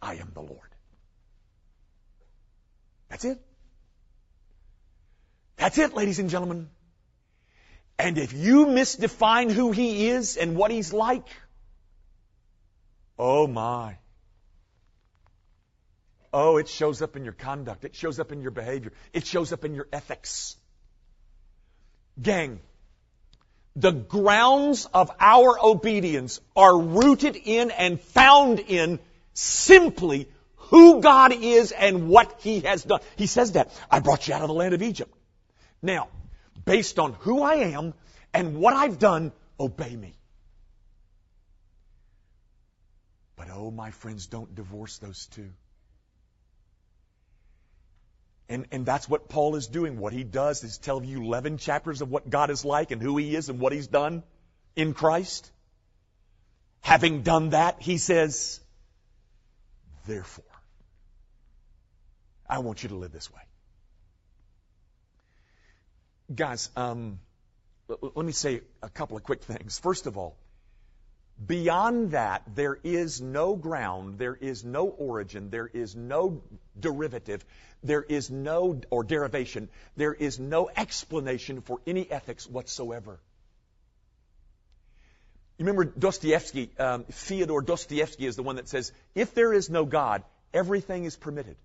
I 0.01 0.15
am 0.15 0.31
the 0.33 0.41
Lord. 0.41 0.59
That's 3.09 3.25
it. 3.25 3.41
That's 5.57 5.77
it, 5.77 5.93
ladies 5.93 6.19
and 6.19 6.29
gentlemen. 6.29 6.69
And 7.97 8.17
if 8.17 8.31
you 8.31 8.67
misdefine 8.67 9.51
who 9.51 9.71
He 9.71 10.07
is 10.07 10.37
and 10.37 10.55
what 10.55 10.71
He's 10.71 10.93
like, 10.93 11.27
oh 13.17 13.45
my. 13.45 13.97
Oh, 16.31 16.57
it 16.57 16.67
shows 16.67 17.01
up 17.01 17.15
in 17.15 17.23
your 17.23 17.33
conduct. 17.33 17.85
It 17.85 17.95
shows 17.95 18.19
up 18.19 18.31
in 18.31 18.41
your 18.41 18.51
behavior. 18.51 18.93
It 19.13 19.25
shows 19.25 19.51
up 19.51 19.65
in 19.65 19.73
your 19.73 19.87
ethics. 19.91 20.55
Gang, 22.21 22.59
the 23.75 23.91
grounds 23.91 24.85
of 24.93 25.11
our 25.19 25.57
obedience 25.63 26.39
are 26.55 26.77
rooted 26.77 27.35
in 27.35 27.71
and 27.71 27.99
found 27.99 28.59
in 28.59 28.99
simply 29.33 30.27
who 30.55 31.01
God 31.01 31.33
is 31.33 31.71
and 31.71 32.09
what 32.09 32.41
He 32.41 32.59
has 32.61 32.83
done. 32.83 32.99
He 33.15 33.25
says 33.25 33.53
that. 33.53 33.71
I 33.89 33.99
brought 33.99 34.27
you 34.27 34.33
out 34.33 34.41
of 34.41 34.49
the 34.49 34.53
land 34.53 34.73
of 34.73 34.81
Egypt. 34.81 35.13
Now, 35.81 36.09
based 36.65 36.99
on 36.99 37.13
who 37.13 37.41
I 37.41 37.55
am 37.55 37.93
and 38.33 38.57
what 38.57 38.75
I've 38.75 38.99
done, 38.99 39.31
obey 39.59 39.95
me. 39.95 40.13
But 43.35 43.47
oh, 43.51 43.71
my 43.71 43.91
friends, 43.91 44.27
don't 44.27 44.53
divorce 44.53 44.97
those 44.97 45.25
two. 45.27 45.49
And, 48.49 48.65
and 48.71 48.83
that's 48.83 49.07
what 49.07 49.29
Paul 49.29 49.55
is 49.55 49.67
doing. 49.67 49.99
What 49.99 50.11
he 50.11 50.23
does 50.23 50.63
is 50.63 50.79
tell 50.79 51.03
you 51.03 51.21
11 51.21 51.59
chapters 51.59 52.01
of 52.01 52.09
what 52.09 52.29
God 52.29 52.49
is 52.49 52.65
like 52.65 52.89
and 52.89 52.99
who 52.99 53.15
he 53.17 53.35
is 53.35 53.47
and 53.49 53.59
what 53.59 53.71
he's 53.71 53.87
done 53.87 54.23
in 54.75 54.95
Christ. 54.95 55.51
Having 56.81 57.21
done 57.21 57.51
that, 57.51 57.81
he 57.81 57.99
says, 57.99 58.59
Therefore, 60.07 60.45
I 62.49 62.59
want 62.59 62.81
you 62.81 62.89
to 62.89 62.95
live 62.95 63.11
this 63.11 63.31
way. 63.31 63.41
Guys, 66.33 66.69
um, 66.75 67.19
let 67.87 68.25
me 68.25 68.31
say 68.31 68.61
a 68.81 68.89
couple 68.89 69.17
of 69.17 69.23
quick 69.23 69.43
things. 69.43 69.77
First 69.77 70.07
of 70.07 70.17
all, 70.17 70.35
beyond 71.45 72.11
that, 72.11 72.43
there 72.55 72.79
is 72.83 73.21
no 73.21 73.55
ground, 73.55 74.17
there 74.17 74.35
is 74.35 74.63
no 74.63 74.87
origin, 74.87 75.49
there 75.49 75.67
is 75.67 75.95
no 75.95 76.41
derivative, 76.81 77.45
there 77.83 78.03
is 78.03 78.29
no, 78.29 78.81
or 78.89 79.03
derivation, 79.03 79.69
there 79.95 80.13
is 80.13 80.39
no 80.39 80.69
explanation 80.75 81.61
for 81.61 81.79
any 81.87 82.09
ethics 82.09 82.47
whatsoever. 82.47 83.19
You 85.57 85.65
remember 85.65 85.85
Dostoevsky, 85.85 86.71
um, 86.79 87.03
Fyodor 87.11 87.61
Dostoevsky 87.61 88.25
is 88.25 88.35
the 88.35 88.43
one 88.43 88.55
that 88.55 88.69
says, 88.69 88.93
if 89.13 89.33
there 89.33 89.53
is 89.53 89.69
no 89.69 89.85
God, 89.85 90.23
everything 90.53 91.03
is 91.03 91.17
permitted. 91.17 91.57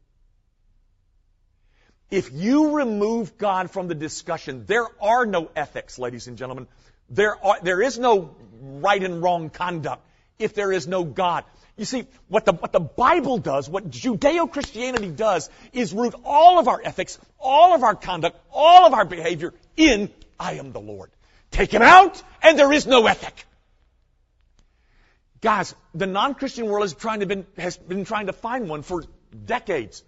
If 2.11 2.33
you 2.33 2.77
remove 2.77 3.39
God 3.39 3.71
from 3.71 3.89
the 3.89 3.95
discussion, 3.95 4.67
there 4.67 4.87
are 5.01 5.27
no 5.27 5.51
ethics, 5.57 5.99
ladies 5.99 6.27
and 6.27 6.37
gentlemen. 6.37 6.67
There, 7.09 7.37
are, 7.45 7.59
there 7.63 7.83
is 7.83 7.99
no 7.99 8.35
right 8.61 9.03
and 9.03 9.23
wrong 9.23 9.51
conduct 9.51 10.03
if 10.39 10.55
there 10.55 10.73
is 10.73 10.87
no 10.87 11.05
God. 11.05 11.45
You 11.77 11.85
see, 11.85 12.07
what 12.29 12.45
the, 12.45 12.53
what 12.53 12.73
the 12.73 12.81
Bible 12.81 13.39
does, 13.39 13.69
what 13.69 13.91
Judeo-Christianity 13.91 15.11
does, 15.11 15.51
is 15.73 15.93
root 15.93 16.15
all 16.25 16.59
of 16.61 16.69
our 16.69 16.81
ethics, 16.83 17.19
all 17.41 17.75
of 17.75 17.83
our 17.83 17.97
conduct, 17.97 18.39
all 18.53 18.87
of 18.87 18.95
our 18.95 19.05
behavior 19.05 19.53
in, 19.77 20.11
I 20.39 20.55
am 20.55 20.73
the 20.73 20.81
Lord. 20.81 21.11
Take 21.51 21.73
him 21.73 21.83
out, 21.83 22.23
and 22.43 22.59
there 22.59 22.73
is 22.73 22.87
no 22.87 23.07
ethic. 23.07 23.45
Guys, 25.41 25.75
the 25.95 26.07
non-Christian 26.07 26.67
world 26.67 26.85
has, 26.85 26.95
trying 26.95 27.21
to 27.21 27.27
been, 27.27 27.47
has 27.59 27.77
been 27.77 28.05
trying 28.05 28.27
to 28.27 28.33
find 28.33 28.69
one 28.69 28.83
for 28.83 29.05
decades. 29.45 30.05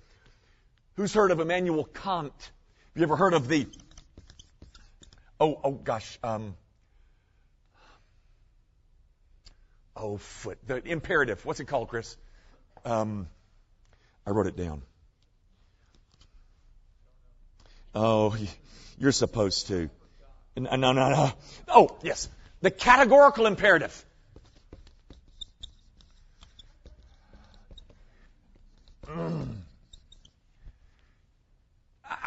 Who's 0.95 1.13
heard 1.13 1.31
of 1.31 1.41
Immanuel 1.41 1.85
Kant? 1.85 2.33
Have 2.39 3.01
you 3.01 3.03
ever 3.03 3.17
heard 3.17 3.35
of 3.35 3.49
the, 3.49 3.67
oh, 5.41 5.61
oh 5.63 5.73
gosh, 5.73 6.19
um, 6.23 6.57
oh, 9.97 10.19
foot, 10.19 10.59
the 10.67 10.87
imperative. 10.87 11.45
What's 11.45 11.61
it 11.61 11.67
called, 11.67 11.89
Chris? 11.89 12.17
Um, 12.85 13.29
I 14.27 14.31
wrote 14.31 14.47
it 14.47 14.57
down. 14.57 14.83
Oh, 17.95 18.37
you're 18.99 19.13
supposed 19.13 19.69
to. 19.69 19.89
No, 20.57 20.77
no, 20.77 20.93
no. 20.93 21.33
Oh, 21.69 21.97
yes. 22.03 22.29
The 22.61 22.71
categorical 22.71 23.47
imperative. 23.47 24.05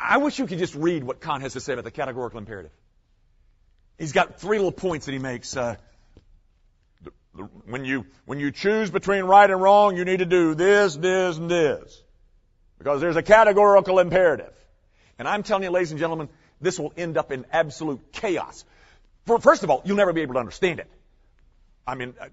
I 0.09 0.17
wish 0.17 0.39
you 0.39 0.47
could 0.47 0.57
just 0.57 0.73
read 0.75 1.03
what 1.03 1.21
Kant 1.21 1.43
has 1.43 1.53
to 1.53 1.59
say 1.59 1.73
about 1.73 1.85
the 1.85 1.91
categorical 1.91 2.39
imperative. 2.39 2.71
He's 3.97 4.11
got 4.11 4.39
three 4.39 4.57
little 4.57 4.71
points 4.71 5.05
that 5.05 5.11
he 5.11 5.19
makes. 5.19 5.55
Uh, 5.55 5.75
when 7.65 7.85
you 7.85 8.05
when 8.25 8.39
you 8.39 8.51
choose 8.51 8.89
between 8.89 9.23
right 9.23 9.49
and 9.49 9.61
wrong, 9.61 9.97
you 9.97 10.05
need 10.05 10.19
to 10.19 10.25
do 10.25 10.55
this, 10.55 10.95
this, 10.95 11.37
and 11.37 11.49
this, 11.49 12.03
because 12.77 13.01
there's 13.01 13.15
a 13.15 13.23
categorical 13.23 13.99
imperative. 13.99 14.53
And 15.17 15.27
I'm 15.27 15.43
telling 15.43 15.63
you, 15.63 15.69
ladies 15.69 15.91
and 15.91 15.99
gentlemen, 15.99 16.29
this 16.61 16.79
will 16.79 16.93
end 16.97 17.17
up 17.17 17.31
in 17.31 17.45
absolute 17.51 18.11
chaos. 18.11 18.65
First 19.25 19.63
of 19.63 19.69
all, 19.69 19.81
you'll 19.85 19.97
never 19.97 20.13
be 20.13 20.21
able 20.21 20.33
to 20.33 20.39
understand 20.39 20.79
it. 20.79 20.89
I 21.85 21.95
mean, 21.95 22.13
uh, 22.19 22.27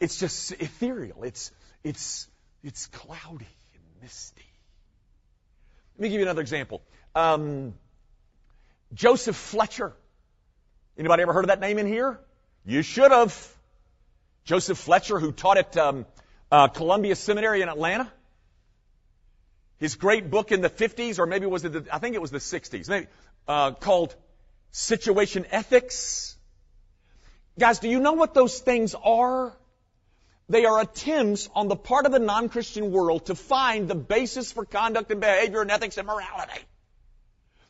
it's 0.00 0.18
just 0.18 0.52
ethereal. 0.52 1.24
It's 1.24 1.52
it's 1.82 2.28
it's 2.62 2.86
cloudy 2.86 3.46
and 3.74 4.02
misty. 4.02 4.42
Let 5.96 6.02
me 6.02 6.08
give 6.08 6.18
you 6.20 6.26
another 6.26 6.40
example. 6.40 6.82
Um, 7.14 7.74
Joseph 8.92 9.36
Fletcher. 9.36 9.92
Anybody 10.98 11.22
ever 11.22 11.32
heard 11.32 11.44
of 11.44 11.48
that 11.48 11.60
name 11.60 11.78
in 11.78 11.86
here? 11.86 12.18
You 12.64 12.82
should 12.82 13.10
have. 13.10 13.54
Joseph 14.44 14.78
Fletcher, 14.78 15.18
who 15.18 15.32
taught 15.32 15.56
at 15.56 15.76
um, 15.76 16.06
uh, 16.50 16.68
Columbia 16.68 17.16
Seminary 17.16 17.62
in 17.62 17.68
Atlanta. 17.68 18.10
His 19.78 19.96
great 19.96 20.30
book 20.30 20.52
in 20.52 20.60
the 20.60 20.70
50s, 20.70 21.18
or 21.18 21.26
maybe 21.26 21.46
was 21.46 21.64
it 21.64 21.72
the, 21.72 21.86
I 21.92 21.98
think 21.98 22.14
it 22.14 22.20
was 22.20 22.30
the 22.30 22.38
60s, 22.38 22.88
maybe, 22.88 23.06
uh, 23.48 23.72
called 23.72 24.14
Situation 24.70 25.46
Ethics. 25.50 26.36
Guys, 27.58 27.78
do 27.78 27.88
you 27.88 28.00
know 28.00 28.12
what 28.12 28.34
those 28.34 28.58
things 28.58 28.94
are? 28.94 29.56
They 30.48 30.66
are 30.66 30.80
attempts 30.80 31.48
on 31.54 31.68
the 31.68 31.76
part 31.76 32.04
of 32.04 32.12
the 32.12 32.18
non-Christian 32.18 32.92
world 32.92 33.26
to 33.26 33.34
find 33.34 33.88
the 33.88 33.94
basis 33.94 34.52
for 34.52 34.66
conduct 34.66 35.10
and 35.10 35.20
behavior 35.20 35.62
and 35.62 35.70
ethics 35.70 35.96
and 35.96 36.06
morality. 36.06 36.60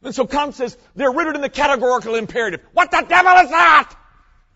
And 0.02 0.14
so 0.14 0.26
Kant 0.26 0.54
says 0.54 0.76
they're 0.96 1.12
rooted 1.12 1.36
in 1.36 1.40
the 1.40 1.48
categorical 1.48 2.16
imperative. 2.16 2.60
What 2.72 2.90
the 2.90 3.04
devil 3.08 3.32
is 3.44 3.50
that? 3.50 3.94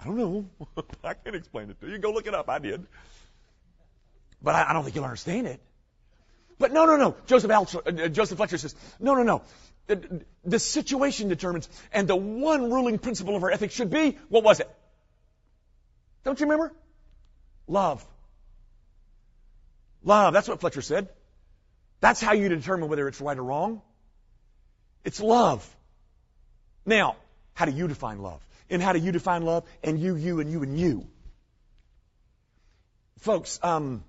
I 0.01 0.05
don't 0.05 0.17
know. 0.17 0.47
I 1.05 1.15
can't 1.15 1.37
explain 1.37 1.71
it 1.71 1.81
to 1.81 1.89
you. 1.89 1.99
Go 1.99 2.13
look 2.13 2.27
it 2.27 2.35
up. 2.35 2.49
I 2.49 2.59
did. 2.59 2.87
But 4.43 4.55
I, 4.55 4.71
I 4.71 4.73
don't 4.73 4.85
think 4.85 4.95
you'll 4.95 5.05
understand 5.05 5.47
it. 5.47 5.61
But 6.59 6.73
no, 6.73 6.87
no, 6.87 6.97
no. 6.97 7.17
Joseph, 7.27 7.51
Alter, 7.51 7.81
uh, 7.87 8.09
Joseph 8.09 8.37
Fletcher 8.37 8.59
says, 8.59 8.75
no, 8.99 9.15
no, 9.15 9.23
no. 9.23 9.43
The, 9.87 10.25
the 10.45 10.59
situation 10.59 11.29
determines, 11.29 11.69
and 11.93 12.07
the 12.09 12.17
one 12.17 12.71
ruling 12.71 12.99
principle 12.99 13.37
of 13.37 13.43
our 13.43 13.51
ethics 13.51 13.75
should 13.75 13.91
be, 13.91 14.19
what 14.29 14.45
was 14.45 14.61
it? 14.61 14.71
Don't 16.25 16.39
you 16.39 16.47
remember? 16.47 16.73
Love. 17.67 18.05
Love. 20.05 20.35
That's 20.35 20.49
what 20.49 20.61
Fletcher 20.61 20.83
said. 20.83 21.09
That's 22.01 22.21
how 22.21 22.33
you 22.33 22.49
determine 22.49 22.89
whether 22.89 23.09
it's 23.09 23.21
right 23.21 23.39
or 23.39 23.43
wrong. 23.43 23.83
It's 25.05 25.21
love. 25.21 25.69
Now, 26.85 27.17
how 27.55 27.65
do 27.65 27.73
you 27.73 27.89
define 27.89 28.21
love? 28.21 28.45
And 28.70 28.83
how 28.83 28.92
do 28.92 28.98
you 28.98 29.12
define 29.12 29.42
love? 29.42 29.64
And 29.83 29.98
you, 29.98 30.16
you, 30.16 30.40
and 30.40 30.50
you, 30.50 30.62
and 30.62 30.78
you. 30.78 31.07
Folks, 33.20 33.59
um, 33.62 34.04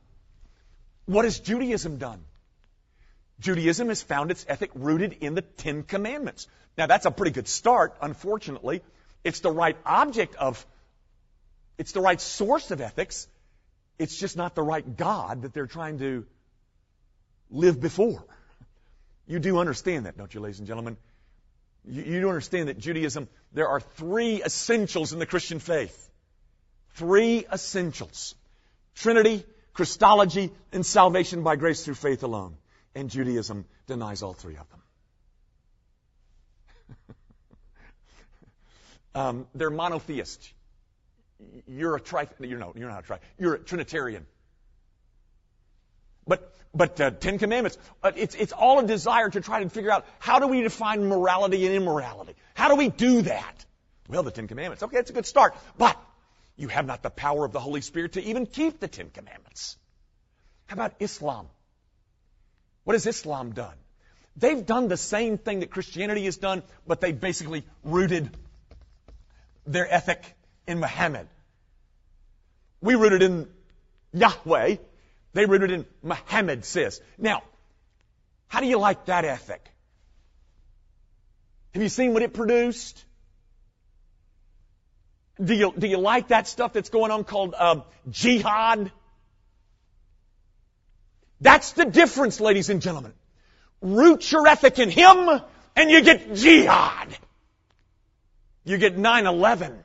What 1.09 1.25
has 1.25 1.39
Judaism 1.39 1.97
done? 1.97 2.23
Judaism 3.39 3.87
has 3.87 4.03
found 4.03 4.29
its 4.29 4.45
ethic 4.47 4.69
rooted 4.75 5.13
in 5.21 5.33
the 5.33 5.41
Ten 5.41 5.81
Commandments. 5.81 6.45
Now 6.77 6.85
that's 6.85 7.07
a 7.07 7.11
pretty 7.11 7.31
good 7.31 7.47
start, 7.47 7.95
unfortunately. 7.99 8.83
It's 9.23 9.39
the 9.39 9.49
right 9.49 9.75
object 9.87 10.35
of, 10.35 10.63
it's 11.79 11.93
the 11.93 11.99
right 11.99 12.21
source 12.21 12.69
of 12.69 12.79
ethics. 12.79 13.27
It's 13.97 14.19
just 14.19 14.37
not 14.37 14.53
the 14.53 14.61
right 14.61 14.85
God 14.95 15.41
that 15.41 15.51
they're 15.51 15.65
trying 15.65 15.97
to 15.97 16.27
live 17.49 17.81
before. 17.81 18.23
You 19.25 19.39
do 19.39 19.57
understand 19.57 20.05
that, 20.05 20.15
don't 20.15 20.31
you, 20.31 20.41
ladies 20.41 20.59
and 20.59 20.67
gentlemen? 20.67 20.95
You, 21.85 22.03
you 22.03 22.27
understand 22.27 22.69
that 22.69 22.77
Judaism, 22.77 23.27
there 23.53 23.67
are 23.67 23.79
three 23.79 24.43
essentials 24.43 25.13
in 25.13 25.19
the 25.19 25.25
Christian 25.25 25.59
faith. 25.59 26.09
Three 26.95 27.45
essentials. 27.51 28.35
Trinity, 28.95 29.45
Christology, 29.73 30.51
and 30.71 30.85
salvation 30.85 31.43
by 31.43 31.55
grace 31.55 31.83
through 31.85 31.95
faith 31.95 32.23
alone. 32.23 32.57
And 32.95 33.09
Judaism 33.09 33.65
denies 33.87 34.23
all 34.23 34.33
three 34.33 34.57
of 34.57 34.67
them. 36.97 37.15
um, 39.15 39.47
they're 39.55 39.69
monotheists. 39.69 40.51
You're 41.67 41.95
a 41.95 42.01
tri, 42.01 42.27
you're 42.39 42.59
no, 42.59 42.73
you're 42.75 42.89
not 42.89 43.03
a 43.03 43.07
tri, 43.07 43.19
you're 43.37 43.53
a 43.53 43.59
Trinitarian. 43.59 44.25
But, 46.27 46.53
but 46.73 46.99
uh, 47.01 47.11
Ten 47.11 47.39
Commandments, 47.39 47.77
uh, 48.03 48.11
it's, 48.15 48.35
it's 48.35 48.53
all 48.53 48.79
a 48.79 48.85
desire 48.85 49.29
to 49.29 49.41
try 49.41 49.63
to 49.63 49.69
figure 49.69 49.91
out 49.91 50.05
how 50.19 50.39
do 50.39 50.47
we 50.47 50.61
define 50.61 51.07
morality 51.07 51.65
and 51.65 51.75
immorality? 51.75 52.35
How 52.53 52.69
do 52.69 52.75
we 52.75 52.89
do 52.89 53.23
that? 53.23 53.65
Well, 54.07 54.23
the 54.23 54.31
Ten 54.31 54.47
Commandments. 54.47 54.83
Okay, 54.83 54.97
that's 54.97 55.09
a 55.09 55.13
good 55.13 55.25
start. 55.25 55.55
But 55.77 55.97
you 56.57 56.67
have 56.67 56.85
not 56.85 57.01
the 57.03 57.09
power 57.09 57.45
of 57.45 57.51
the 57.51 57.59
Holy 57.59 57.81
Spirit 57.81 58.13
to 58.13 58.23
even 58.23 58.45
keep 58.45 58.79
the 58.79 58.87
Ten 58.87 59.09
Commandments. 59.09 59.77
How 60.67 60.73
about 60.73 60.93
Islam? 60.99 61.47
What 62.83 62.93
has 62.93 63.05
Islam 63.05 63.53
done? 63.53 63.75
They've 64.35 64.65
done 64.65 64.87
the 64.87 64.97
same 64.97 65.37
thing 65.37 65.61
that 65.61 65.69
Christianity 65.69 66.25
has 66.25 66.37
done, 66.37 66.63
but 66.87 67.01
they 67.01 67.11
basically 67.11 67.63
rooted 67.83 68.29
their 69.65 69.91
ethic 69.91 70.23
in 70.67 70.79
Muhammad. 70.79 71.27
We 72.81 72.95
rooted 72.95 73.21
in 73.21 73.47
Yahweh. 74.13 74.77
They 75.33 75.45
rooted 75.45 75.71
in 75.71 75.85
Muhammad 76.01 76.65
says. 76.65 77.01
Now, 77.17 77.43
how 78.47 78.61
do 78.61 78.67
you 78.67 78.79
like 78.79 79.05
that 79.05 79.25
ethic? 79.25 79.69
Have 81.73 81.83
you 81.83 81.89
seen 81.89 82.13
what 82.13 82.23
it 82.23 82.33
produced? 82.33 83.05
Do 85.41 85.53
you, 85.53 85.73
do 85.77 85.87
you 85.87 85.97
like 85.97 86.29
that 86.29 86.47
stuff 86.47 86.73
that's 86.73 86.89
going 86.89 87.11
on 87.11 87.23
called 87.23 87.53
uh, 87.57 87.81
jihad? 88.09 88.91
That's 91.39 91.71
the 91.73 91.85
difference, 91.85 92.39
ladies 92.41 92.69
and 92.69 92.81
gentlemen. 92.81 93.13
Root 93.81 94.29
your 94.29 94.45
ethic 94.47 94.79
in 94.79 94.89
Him, 94.89 95.29
and 95.75 95.89
you 95.89 96.01
get 96.01 96.33
jihad. 96.33 97.15
You 98.65 98.77
get 98.77 98.97
9-11. 98.97 99.77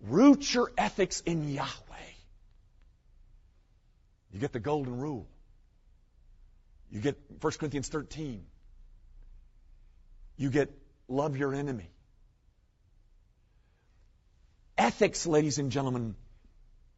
Root 0.00 0.54
your 0.54 0.72
ethics 0.78 1.20
in 1.26 1.52
Yahweh. 1.52 1.89
You 4.32 4.40
get 4.40 4.52
the 4.52 4.60
golden 4.60 4.98
rule. 4.98 5.26
You 6.90 7.00
get 7.00 7.18
1 7.40 7.52
Corinthians 7.54 7.88
13. 7.88 8.44
You 10.36 10.50
get 10.50 10.70
love 11.08 11.36
your 11.36 11.54
enemy. 11.54 11.90
Ethics, 14.78 15.26
ladies 15.26 15.58
and 15.58 15.70
gentlemen, 15.70 16.14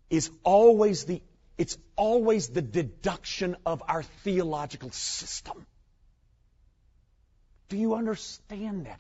is 0.09 0.31
always 0.45 1.05
the 1.05 1.23
it's 1.59 1.77
always 1.97 2.49
the 2.49 2.63
deduction 2.63 3.57
of 3.67 3.83
our 3.87 4.03
theological 4.25 4.91
system. 4.91 5.67
Do 7.69 7.77
you 7.77 7.95
understand 7.95 8.87
that? 8.87 8.99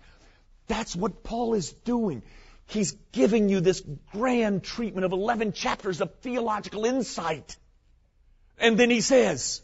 That's 0.67 0.95
what 0.95 1.23
Paul 1.23 1.55
is 1.55 1.73
doing. 1.73 2.23
He's 2.67 2.93
giving 3.11 3.49
you 3.49 3.61
this 3.61 3.83
grand 4.13 4.63
treatment 4.63 5.05
of 5.05 5.13
11 5.13 5.53
chapters 5.53 6.01
of 6.01 6.15
theological 6.21 6.85
insight. 6.85 7.57
And 8.59 8.79
then 8.79 8.91
he 8.91 9.01
says, 9.01 9.61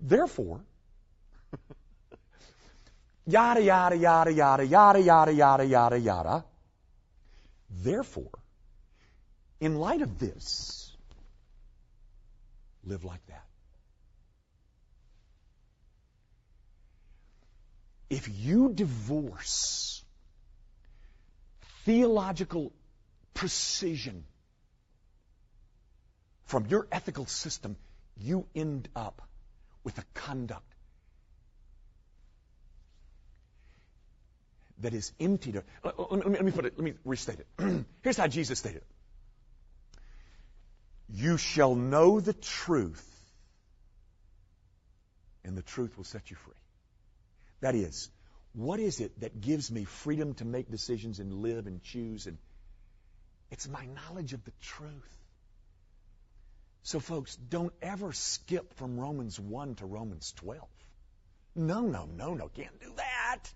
therefore, 0.00 0.60
yada, 3.26 3.62
yada, 3.62 3.96
yada, 3.96 4.32
yada, 4.32 4.64
yada, 4.64 5.00
yada, 5.00 5.32
yada, 5.32 5.64
yada, 5.64 5.98
yada. 5.98 6.44
Therefore, 7.70 8.38
in 9.60 9.76
light 9.76 10.02
of 10.02 10.18
this, 10.18 10.94
live 12.84 13.04
like 13.04 13.24
that. 13.26 13.44
If 18.10 18.28
you 18.28 18.72
divorce 18.74 20.04
theological 21.84 22.72
precision 23.34 24.24
from 26.52 26.66
your 26.66 26.86
ethical 26.92 27.24
system, 27.24 27.76
you 28.18 28.46
end 28.54 28.86
up 28.94 29.22
with 29.84 29.96
a 29.96 30.04
conduct 30.12 30.74
that 34.80 34.92
is 34.92 35.12
emptied. 35.18 35.62
Let 35.82 36.44
me 36.44 36.50
put 36.50 36.66
it, 36.66 36.74
let 36.76 36.84
me 36.84 36.92
restate 37.06 37.38
it. 37.40 37.86
Here's 38.02 38.18
how 38.18 38.26
Jesus 38.26 38.58
stated 38.58 38.82
it. 38.82 38.86
You 41.08 41.38
shall 41.38 41.74
know 41.74 42.20
the 42.20 42.34
truth, 42.34 43.08
and 45.46 45.56
the 45.56 45.62
truth 45.62 45.96
will 45.96 46.04
set 46.04 46.30
you 46.30 46.36
free. 46.36 46.52
That 47.62 47.74
is, 47.74 48.10
what 48.52 48.78
is 48.78 49.00
it 49.00 49.18
that 49.20 49.40
gives 49.40 49.72
me 49.72 49.84
freedom 49.84 50.34
to 50.34 50.44
make 50.44 50.70
decisions 50.70 51.18
and 51.18 51.32
live 51.32 51.66
and 51.66 51.82
choose? 51.82 52.26
And 52.26 52.36
it's 53.50 53.66
my 53.66 53.86
knowledge 53.86 54.34
of 54.34 54.44
the 54.44 54.52
truth. 54.60 55.21
So, 56.82 56.98
folks, 56.98 57.36
don't 57.36 57.72
ever 57.80 58.12
skip 58.12 58.74
from 58.74 58.98
Romans 58.98 59.38
1 59.38 59.76
to 59.76 59.86
Romans 59.86 60.32
12. 60.36 60.68
No, 61.54 61.82
no, 61.82 62.06
no, 62.06 62.34
no, 62.34 62.48
can't 62.48 62.80
do 62.80 62.92
that. 62.96 63.52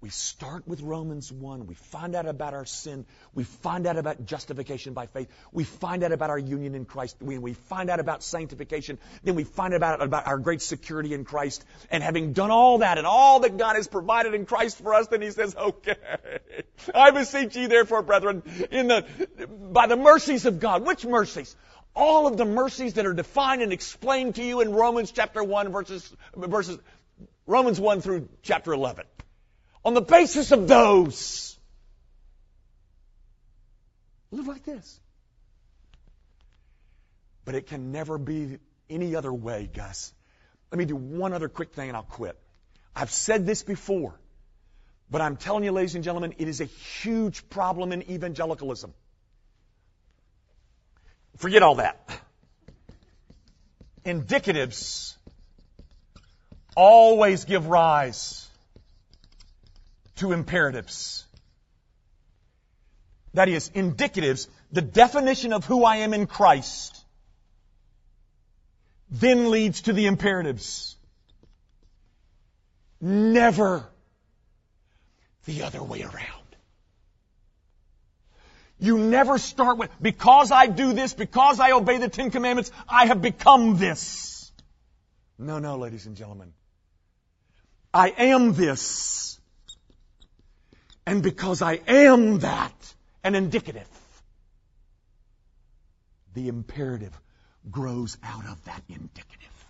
We 0.00 0.10
start 0.10 0.68
with 0.68 0.80
Romans 0.80 1.32
1. 1.32 1.66
We 1.66 1.74
find 1.74 2.14
out 2.14 2.26
about 2.26 2.54
our 2.54 2.64
sin. 2.64 3.04
We 3.34 3.42
find 3.42 3.84
out 3.84 3.96
about 3.96 4.24
justification 4.24 4.92
by 4.92 5.06
faith. 5.06 5.28
We 5.50 5.64
find 5.64 6.04
out 6.04 6.12
about 6.12 6.30
our 6.30 6.38
union 6.38 6.76
in 6.76 6.84
Christ. 6.84 7.16
We, 7.20 7.38
we 7.38 7.54
find 7.54 7.90
out 7.90 7.98
about 7.98 8.22
sanctification. 8.22 8.98
Then 9.24 9.34
we 9.34 9.42
find 9.42 9.74
out 9.74 10.00
about 10.00 10.28
our 10.28 10.38
great 10.38 10.62
security 10.62 11.14
in 11.14 11.24
Christ. 11.24 11.64
And 11.90 12.00
having 12.00 12.32
done 12.32 12.52
all 12.52 12.78
that 12.78 12.98
and 12.98 13.08
all 13.08 13.40
that 13.40 13.56
God 13.56 13.74
has 13.74 13.88
provided 13.88 14.34
in 14.34 14.46
Christ 14.46 14.78
for 14.78 14.94
us, 14.94 15.08
then 15.08 15.20
He 15.20 15.32
says, 15.32 15.56
okay, 15.56 15.96
I 16.94 17.10
beseech 17.10 17.56
you 17.56 17.66
therefore, 17.66 18.02
brethren, 18.02 18.44
in 18.70 18.86
the, 18.86 19.04
by 19.48 19.88
the 19.88 19.96
mercies 19.96 20.46
of 20.46 20.60
God. 20.60 20.86
Which 20.86 21.04
mercies? 21.04 21.56
All 21.96 22.28
of 22.28 22.36
the 22.36 22.44
mercies 22.44 22.94
that 22.94 23.06
are 23.06 23.14
defined 23.14 23.62
and 23.62 23.72
explained 23.72 24.36
to 24.36 24.44
you 24.44 24.60
in 24.60 24.72
Romans 24.72 25.10
chapter 25.10 25.42
1 25.42 25.72
verses, 25.72 26.16
verses, 26.36 26.78
Romans 27.48 27.80
1 27.80 28.00
through 28.00 28.28
chapter 28.44 28.72
11 28.72 29.04
on 29.84 29.94
the 29.94 30.00
basis 30.00 30.52
of 30.52 30.68
those, 30.68 31.56
live 34.30 34.46
like 34.46 34.64
this. 34.64 35.00
But 37.44 37.54
it 37.54 37.66
can 37.66 37.92
never 37.92 38.18
be 38.18 38.58
any 38.90 39.16
other 39.16 39.32
way, 39.32 39.70
Gus. 39.72 40.12
Let 40.70 40.78
me 40.78 40.84
do 40.84 40.96
one 40.96 41.32
other 41.32 41.48
quick 41.48 41.72
thing 41.72 41.88
and 41.88 41.96
I'll 41.96 42.02
quit. 42.02 42.38
I've 42.94 43.10
said 43.10 43.46
this 43.46 43.62
before, 43.62 44.14
but 45.10 45.20
I'm 45.20 45.36
telling 45.36 45.64
you, 45.64 45.72
ladies 45.72 45.94
and 45.94 46.04
gentlemen, 46.04 46.34
it 46.38 46.48
is 46.48 46.60
a 46.60 46.64
huge 46.64 47.48
problem 47.48 47.92
in 47.92 48.10
evangelicalism. 48.10 48.92
Forget 51.36 51.62
all 51.62 51.76
that. 51.76 52.10
Indicatives 54.04 55.16
always 56.76 57.44
give 57.44 57.66
rise 57.66 58.47
to 60.18 60.32
imperatives. 60.32 61.26
That 63.34 63.48
is, 63.48 63.70
indicatives, 63.70 64.48
the 64.72 64.82
definition 64.82 65.52
of 65.52 65.64
who 65.64 65.84
I 65.84 65.96
am 65.96 66.14
in 66.14 66.26
Christ, 66.26 67.04
then 69.10 69.50
leads 69.50 69.82
to 69.82 69.92
the 69.92 70.06
imperatives. 70.06 70.96
Never 73.00 73.86
the 75.44 75.62
other 75.62 75.82
way 75.82 76.02
around. 76.02 76.48
You 78.80 78.98
never 78.98 79.38
start 79.38 79.78
with, 79.78 79.90
because 80.00 80.52
I 80.52 80.66
do 80.66 80.92
this, 80.92 81.12
because 81.12 81.58
I 81.58 81.72
obey 81.72 81.98
the 81.98 82.08
Ten 82.08 82.30
Commandments, 82.30 82.70
I 82.88 83.06
have 83.06 83.20
become 83.20 83.76
this. 83.76 84.52
No, 85.38 85.58
no, 85.58 85.76
ladies 85.76 86.06
and 86.06 86.16
gentlemen. 86.16 86.52
I 87.92 88.10
am 88.10 88.52
this. 88.52 89.37
And 91.08 91.22
because 91.22 91.62
I 91.62 91.80
am 91.86 92.40
that, 92.40 92.94
an 93.24 93.34
indicative. 93.34 93.88
the 96.38 96.48
imperative 96.48 97.18
grows 97.70 98.16
out 98.22 98.46
of 98.46 98.64
that 98.64 98.82
indicative. 98.88 99.66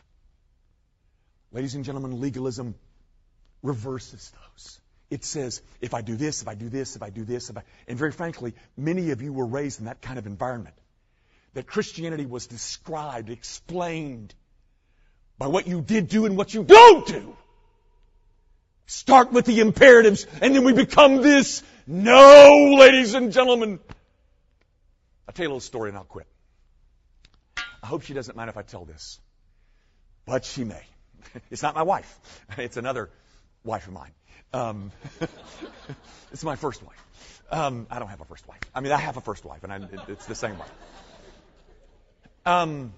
Ladies 1.50 1.74
and 1.74 1.84
gentlemen, 1.84 2.20
legalism 2.20 2.74
reverses 3.62 4.30
those. 4.30 4.80
It 5.10 5.24
says, 5.24 5.62
if 5.80 5.94
I 5.94 6.02
do 6.02 6.16
this, 6.16 6.42
if 6.42 6.48
I 6.48 6.54
do 6.54 6.68
this, 6.68 6.94
if 6.94 7.02
I 7.02 7.08
do 7.08 7.24
this, 7.24 7.48
if 7.48 7.56
I, 7.56 7.62
and 7.86 7.98
very 7.98 8.12
frankly, 8.12 8.54
many 8.76 9.10
of 9.10 9.22
you 9.22 9.32
were 9.32 9.46
raised 9.46 9.80
in 9.80 9.86
that 9.86 10.02
kind 10.02 10.18
of 10.18 10.26
environment. 10.26 10.76
That 11.54 11.66
Christianity 11.66 12.26
was 12.26 12.46
described, 12.46 13.30
explained 13.30 14.34
by 15.38 15.46
what 15.46 15.66
you 15.66 15.80
did 15.80 16.08
do 16.08 16.26
and 16.26 16.36
what 16.36 16.52
you 16.52 16.64
don't 16.64 17.06
do. 17.06 17.36
Start 18.88 19.32
with 19.32 19.44
the 19.44 19.60
imperatives 19.60 20.26
and 20.40 20.54
then 20.54 20.64
we 20.64 20.72
become 20.72 21.16
this. 21.20 21.62
No, 21.86 22.74
ladies 22.78 23.12
and 23.12 23.30
gentlemen. 23.32 23.80
I'll 25.28 25.34
tell 25.34 25.44
you 25.44 25.48
a 25.48 25.50
little 25.50 25.60
story 25.60 25.90
and 25.90 25.98
I'll 25.98 26.04
quit. 26.04 26.26
I 27.82 27.86
hope 27.86 28.02
she 28.02 28.14
doesn't 28.14 28.34
mind 28.34 28.48
if 28.48 28.56
I 28.56 28.62
tell 28.62 28.86
this. 28.86 29.20
But 30.24 30.46
she 30.46 30.64
may. 30.64 30.80
It's 31.50 31.62
not 31.62 31.74
my 31.74 31.82
wife. 31.82 32.18
It's 32.56 32.78
another 32.78 33.10
wife 33.62 33.86
of 33.86 33.92
mine. 33.92 34.12
Um, 34.54 34.90
it's 36.32 36.42
my 36.42 36.56
first 36.56 36.82
wife. 36.82 37.04
Um, 37.50 37.86
I 37.90 37.98
don't 37.98 38.08
have 38.08 38.22
a 38.22 38.24
first 38.24 38.48
wife. 38.48 38.60
I 38.74 38.80
mean, 38.80 38.92
I 38.92 38.96
have 38.96 39.18
a 39.18 39.20
first 39.20 39.44
wife, 39.44 39.64
and 39.64 39.72
I, 39.72 39.76
it, 39.76 40.00
it's 40.08 40.24
the 40.24 40.34
same 40.34 40.58
wife. 40.58 40.72
Um, 42.46 42.94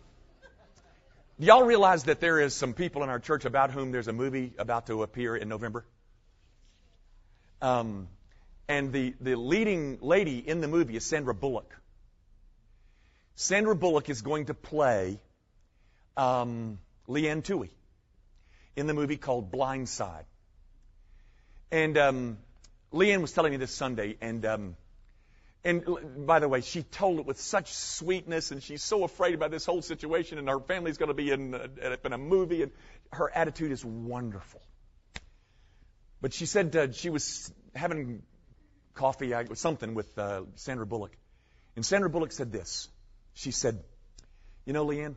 do 1.40 1.46
y'all 1.46 1.64
realize 1.64 2.05
that 2.05 2.20
there 2.20 2.38
is 2.38 2.53
some 2.53 2.74
people 2.74 3.03
in 3.03 3.09
our 3.09 3.18
church 3.18 3.46
about 3.46 3.70
whom 3.70 3.92
there's 3.92 4.09
a 4.09 4.12
movie 4.12 4.53
about 4.59 4.88
to 4.88 5.03
appear 5.03 5.35
in 5.35 5.48
November? 5.48 5.87
Um, 7.62 8.09
and 8.68 8.92
the, 8.92 9.14
the 9.22 9.37
leading 9.37 9.98
lady 10.03 10.38
in 10.38 10.61
the 10.61 10.68
movie 10.68 10.96
is 10.96 11.05
Sandra 11.05 11.35
Bullock. 11.35 11.74
Sandra 13.37 13.74
Bullock 13.74 14.11
is 14.11 14.20
going 14.20 14.46
to 14.46 14.55
play 14.55 15.18
um, 16.14 16.79
Leigh 17.07 17.31
Anne 17.31 17.40
Tuohy 17.40 17.70
in 18.76 18.87
the 18.87 18.92
movie 18.92 19.16
called 19.16 19.50
Blind 19.50 19.88
Side. 19.88 20.26
And 21.72 21.96
um, 21.96 22.38
Leanne 22.92 23.22
was 23.22 23.33
telling 23.33 23.53
me 23.53 23.57
this 23.57 23.70
Sunday, 23.70 24.16
and 24.20 24.44
um, 24.44 24.76
and 25.62 25.85
by 26.27 26.38
the 26.38 26.49
way, 26.49 26.62
she 26.62 26.83
told 26.83 27.18
it 27.18 27.27
with 27.27 27.38
such 27.38 27.73
sweetness, 27.75 28.51
and 28.51 28.62
she's 28.62 28.83
so 28.83 29.05
afraid 29.05 29.35
about 29.35 29.51
this 29.51 29.66
whole 29.66 29.83
situation, 29.83 30.38
and 30.38 30.49
her 30.49 30.61
family's 30.61 30.96
going 30.96 31.09
to 31.09 31.14
be 31.14 31.31
in 31.31 31.55
a, 31.55 31.99
in 32.05 32.12
a 32.12 32.18
movie, 32.18 32.62
and 32.62 32.73
her 33.12 33.31
attitude 33.31 33.70
is 33.70 33.85
wonderful. 33.85 34.62
But 36.23 36.33
she 36.33 36.46
said 36.46 36.75
uh, 36.77 36.92
she 36.92 37.11
was 37.11 37.53
having 37.75 38.23
coffee 38.94 39.35
or 39.35 39.55
something 39.55 39.94
with 39.94 40.18
uh, 40.18 40.42
Sandra 40.55 40.87
Bullock, 40.87 41.14
and 41.77 41.85
Sandra 41.85 42.09
Bullock 42.09 42.33
said 42.33 42.53
this. 42.53 42.88
She 43.35 43.51
said, 43.51 43.83
"You 44.64 44.73
know, 44.73 44.85
Leigh 44.85 45.03
Anne, 45.03 45.16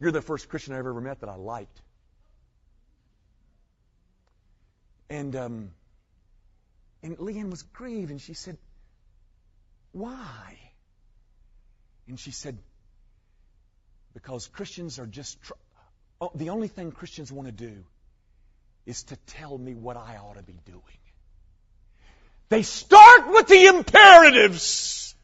you're 0.00 0.12
the 0.12 0.22
first 0.22 0.48
Christian 0.48 0.74
I've 0.74 0.80
ever 0.80 1.00
met 1.00 1.20
that 1.20 1.28
I 1.28 1.34
liked." 1.34 1.80
And, 5.10 5.36
um, 5.36 5.70
and 7.02 7.18
Leigh 7.18 7.38
Anne 7.38 7.50
was 7.50 7.62
grieved 7.62 8.10
and 8.10 8.20
she 8.20 8.34
said, 8.34 8.56
Why? 9.92 10.58
And 12.08 12.18
she 12.18 12.30
said, 12.30 12.58
Because 14.14 14.46
Christians 14.46 14.98
are 14.98 15.06
just, 15.06 15.40
tr- 15.42 15.52
oh, 16.20 16.30
the 16.34 16.50
only 16.50 16.68
thing 16.68 16.92
Christians 16.92 17.32
want 17.32 17.48
to 17.48 17.52
do 17.52 17.84
is 18.86 19.04
to 19.04 19.16
tell 19.26 19.56
me 19.56 19.74
what 19.74 19.96
I 19.96 20.16
ought 20.16 20.36
to 20.36 20.42
be 20.42 20.58
doing. 20.64 20.82
They 22.48 22.62
start 22.62 23.28
with 23.28 23.46
the 23.46 23.66
imperatives. 23.66 25.14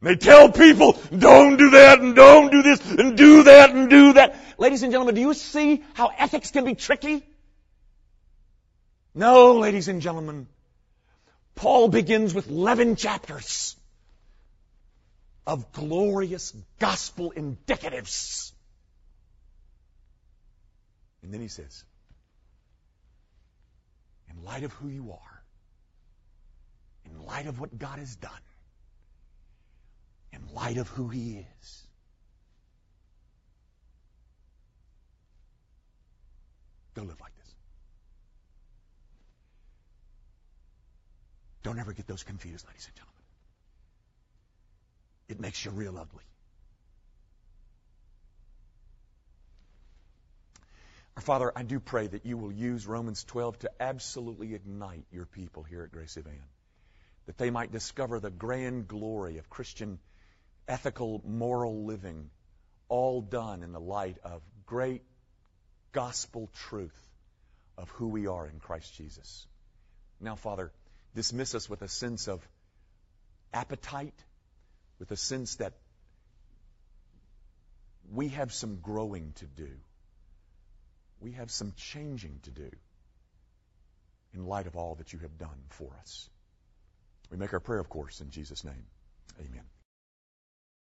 They 0.00 0.16
tell 0.16 0.50
people, 0.50 0.98
don't 1.16 1.56
do 1.56 1.70
that 1.70 2.00
and 2.00 2.14
don't 2.14 2.50
do 2.50 2.62
this 2.62 2.90
and 2.90 3.16
do 3.16 3.44
that 3.44 3.70
and 3.70 3.90
do 3.90 4.12
that. 4.14 4.36
Ladies 4.56 4.82
and 4.82 4.92
gentlemen, 4.92 5.14
do 5.16 5.20
you 5.20 5.34
see 5.34 5.82
how 5.94 6.10
ethics 6.16 6.50
can 6.50 6.64
be 6.64 6.74
tricky? 6.74 7.24
No, 9.18 9.54
ladies 9.58 9.88
and 9.88 10.00
gentlemen. 10.00 10.46
Paul 11.56 11.88
begins 11.88 12.32
with 12.32 12.48
11 12.48 12.94
chapters 12.94 13.74
of 15.44 15.72
glorious 15.72 16.54
gospel 16.78 17.32
indicatives. 17.36 18.52
And 21.24 21.34
then 21.34 21.40
he 21.40 21.48
says, 21.48 21.82
in 24.30 24.44
light 24.44 24.62
of 24.62 24.72
who 24.74 24.86
you 24.86 25.10
are, 25.10 25.42
in 27.04 27.26
light 27.26 27.48
of 27.48 27.58
what 27.58 27.76
God 27.76 27.98
has 27.98 28.14
done, 28.14 28.30
in 30.32 30.42
light 30.54 30.76
of 30.76 30.86
who 30.90 31.08
He 31.08 31.44
is. 31.60 31.82
Go 36.94 37.02
live 37.02 37.20
like 37.20 37.34
this. 37.34 37.37
Don't 41.68 41.78
ever 41.78 41.92
get 41.92 42.06
those 42.06 42.22
confused, 42.22 42.66
ladies 42.66 42.86
and 42.86 42.96
gentlemen. 42.96 43.22
It 45.28 45.38
makes 45.38 45.62
you 45.62 45.70
real 45.70 45.98
ugly. 45.98 46.24
Our 51.16 51.20
Father, 51.20 51.52
I 51.54 51.64
do 51.64 51.78
pray 51.78 52.06
that 52.06 52.24
you 52.24 52.38
will 52.38 52.52
use 52.52 52.86
Romans 52.86 53.22
12 53.22 53.58
to 53.58 53.70
absolutely 53.80 54.54
ignite 54.54 55.04
your 55.12 55.26
people 55.26 55.62
here 55.62 55.82
at 55.82 55.92
Grace 55.92 56.16
Evan, 56.16 56.40
that 57.26 57.36
they 57.36 57.50
might 57.50 57.70
discover 57.70 58.18
the 58.18 58.30
grand 58.30 58.88
glory 58.88 59.36
of 59.36 59.50
Christian 59.50 59.98
ethical, 60.66 61.20
moral 61.26 61.84
living, 61.84 62.30
all 62.88 63.20
done 63.20 63.62
in 63.62 63.72
the 63.72 63.80
light 63.80 64.16
of 64.24 64.40
great 64.64 65.02
gospel 65.92 66.48
truth 66.70 66.98
of 67.76 67.90
who 67.90 68.08
we 68.08 68.26
are 68.26 68.46
in 68.46 68.58
Christ 68.58 68.94
Jesus. 68.94 69.46
Now, 70.18 70.34
Father, 70.34 70.72
dismiss 71.18 71.56
us 71.56 71.68
with 71.68 71.82
a 71.82 71.88
sense 71.88 72.28
of 72.28 72.46
appetite, 73.52 74.14
with 75.00 75.10
a 75.10 75.16
sense 75.16 75.56
that 75.56 75.72
we 78.12 78.28
have 78.28 78.52
some 78.52 78.76
growing 78.80 79.32
to 79.36 79.46
do. 79.46 79.68
We 81.20 81.32
have 81.32 81.50
some 81.50 81.72
changing 81.76 82.38
to 82.44 82.52
do 82.52 82.70
in 84.32 84.46
light 84.46 84.68
of 84.68 84.76
all 84.76 84.94
that 85.00 85.12
you 85.12 85.18
have 85.18 85.36
done 85.38 85.60
for 85.70 85.90
us. 86.00 86.30
We 87.32 87.36
make 87.36 87.52
our 87.52 87.58
prayer, 87.58 87.80
of 87.80 87.88
course, 87.88 88.20
in 88.20 88.30
Jesus' 88.30 88.62
name. 88.62 88.86
Amen. 89.40 89.64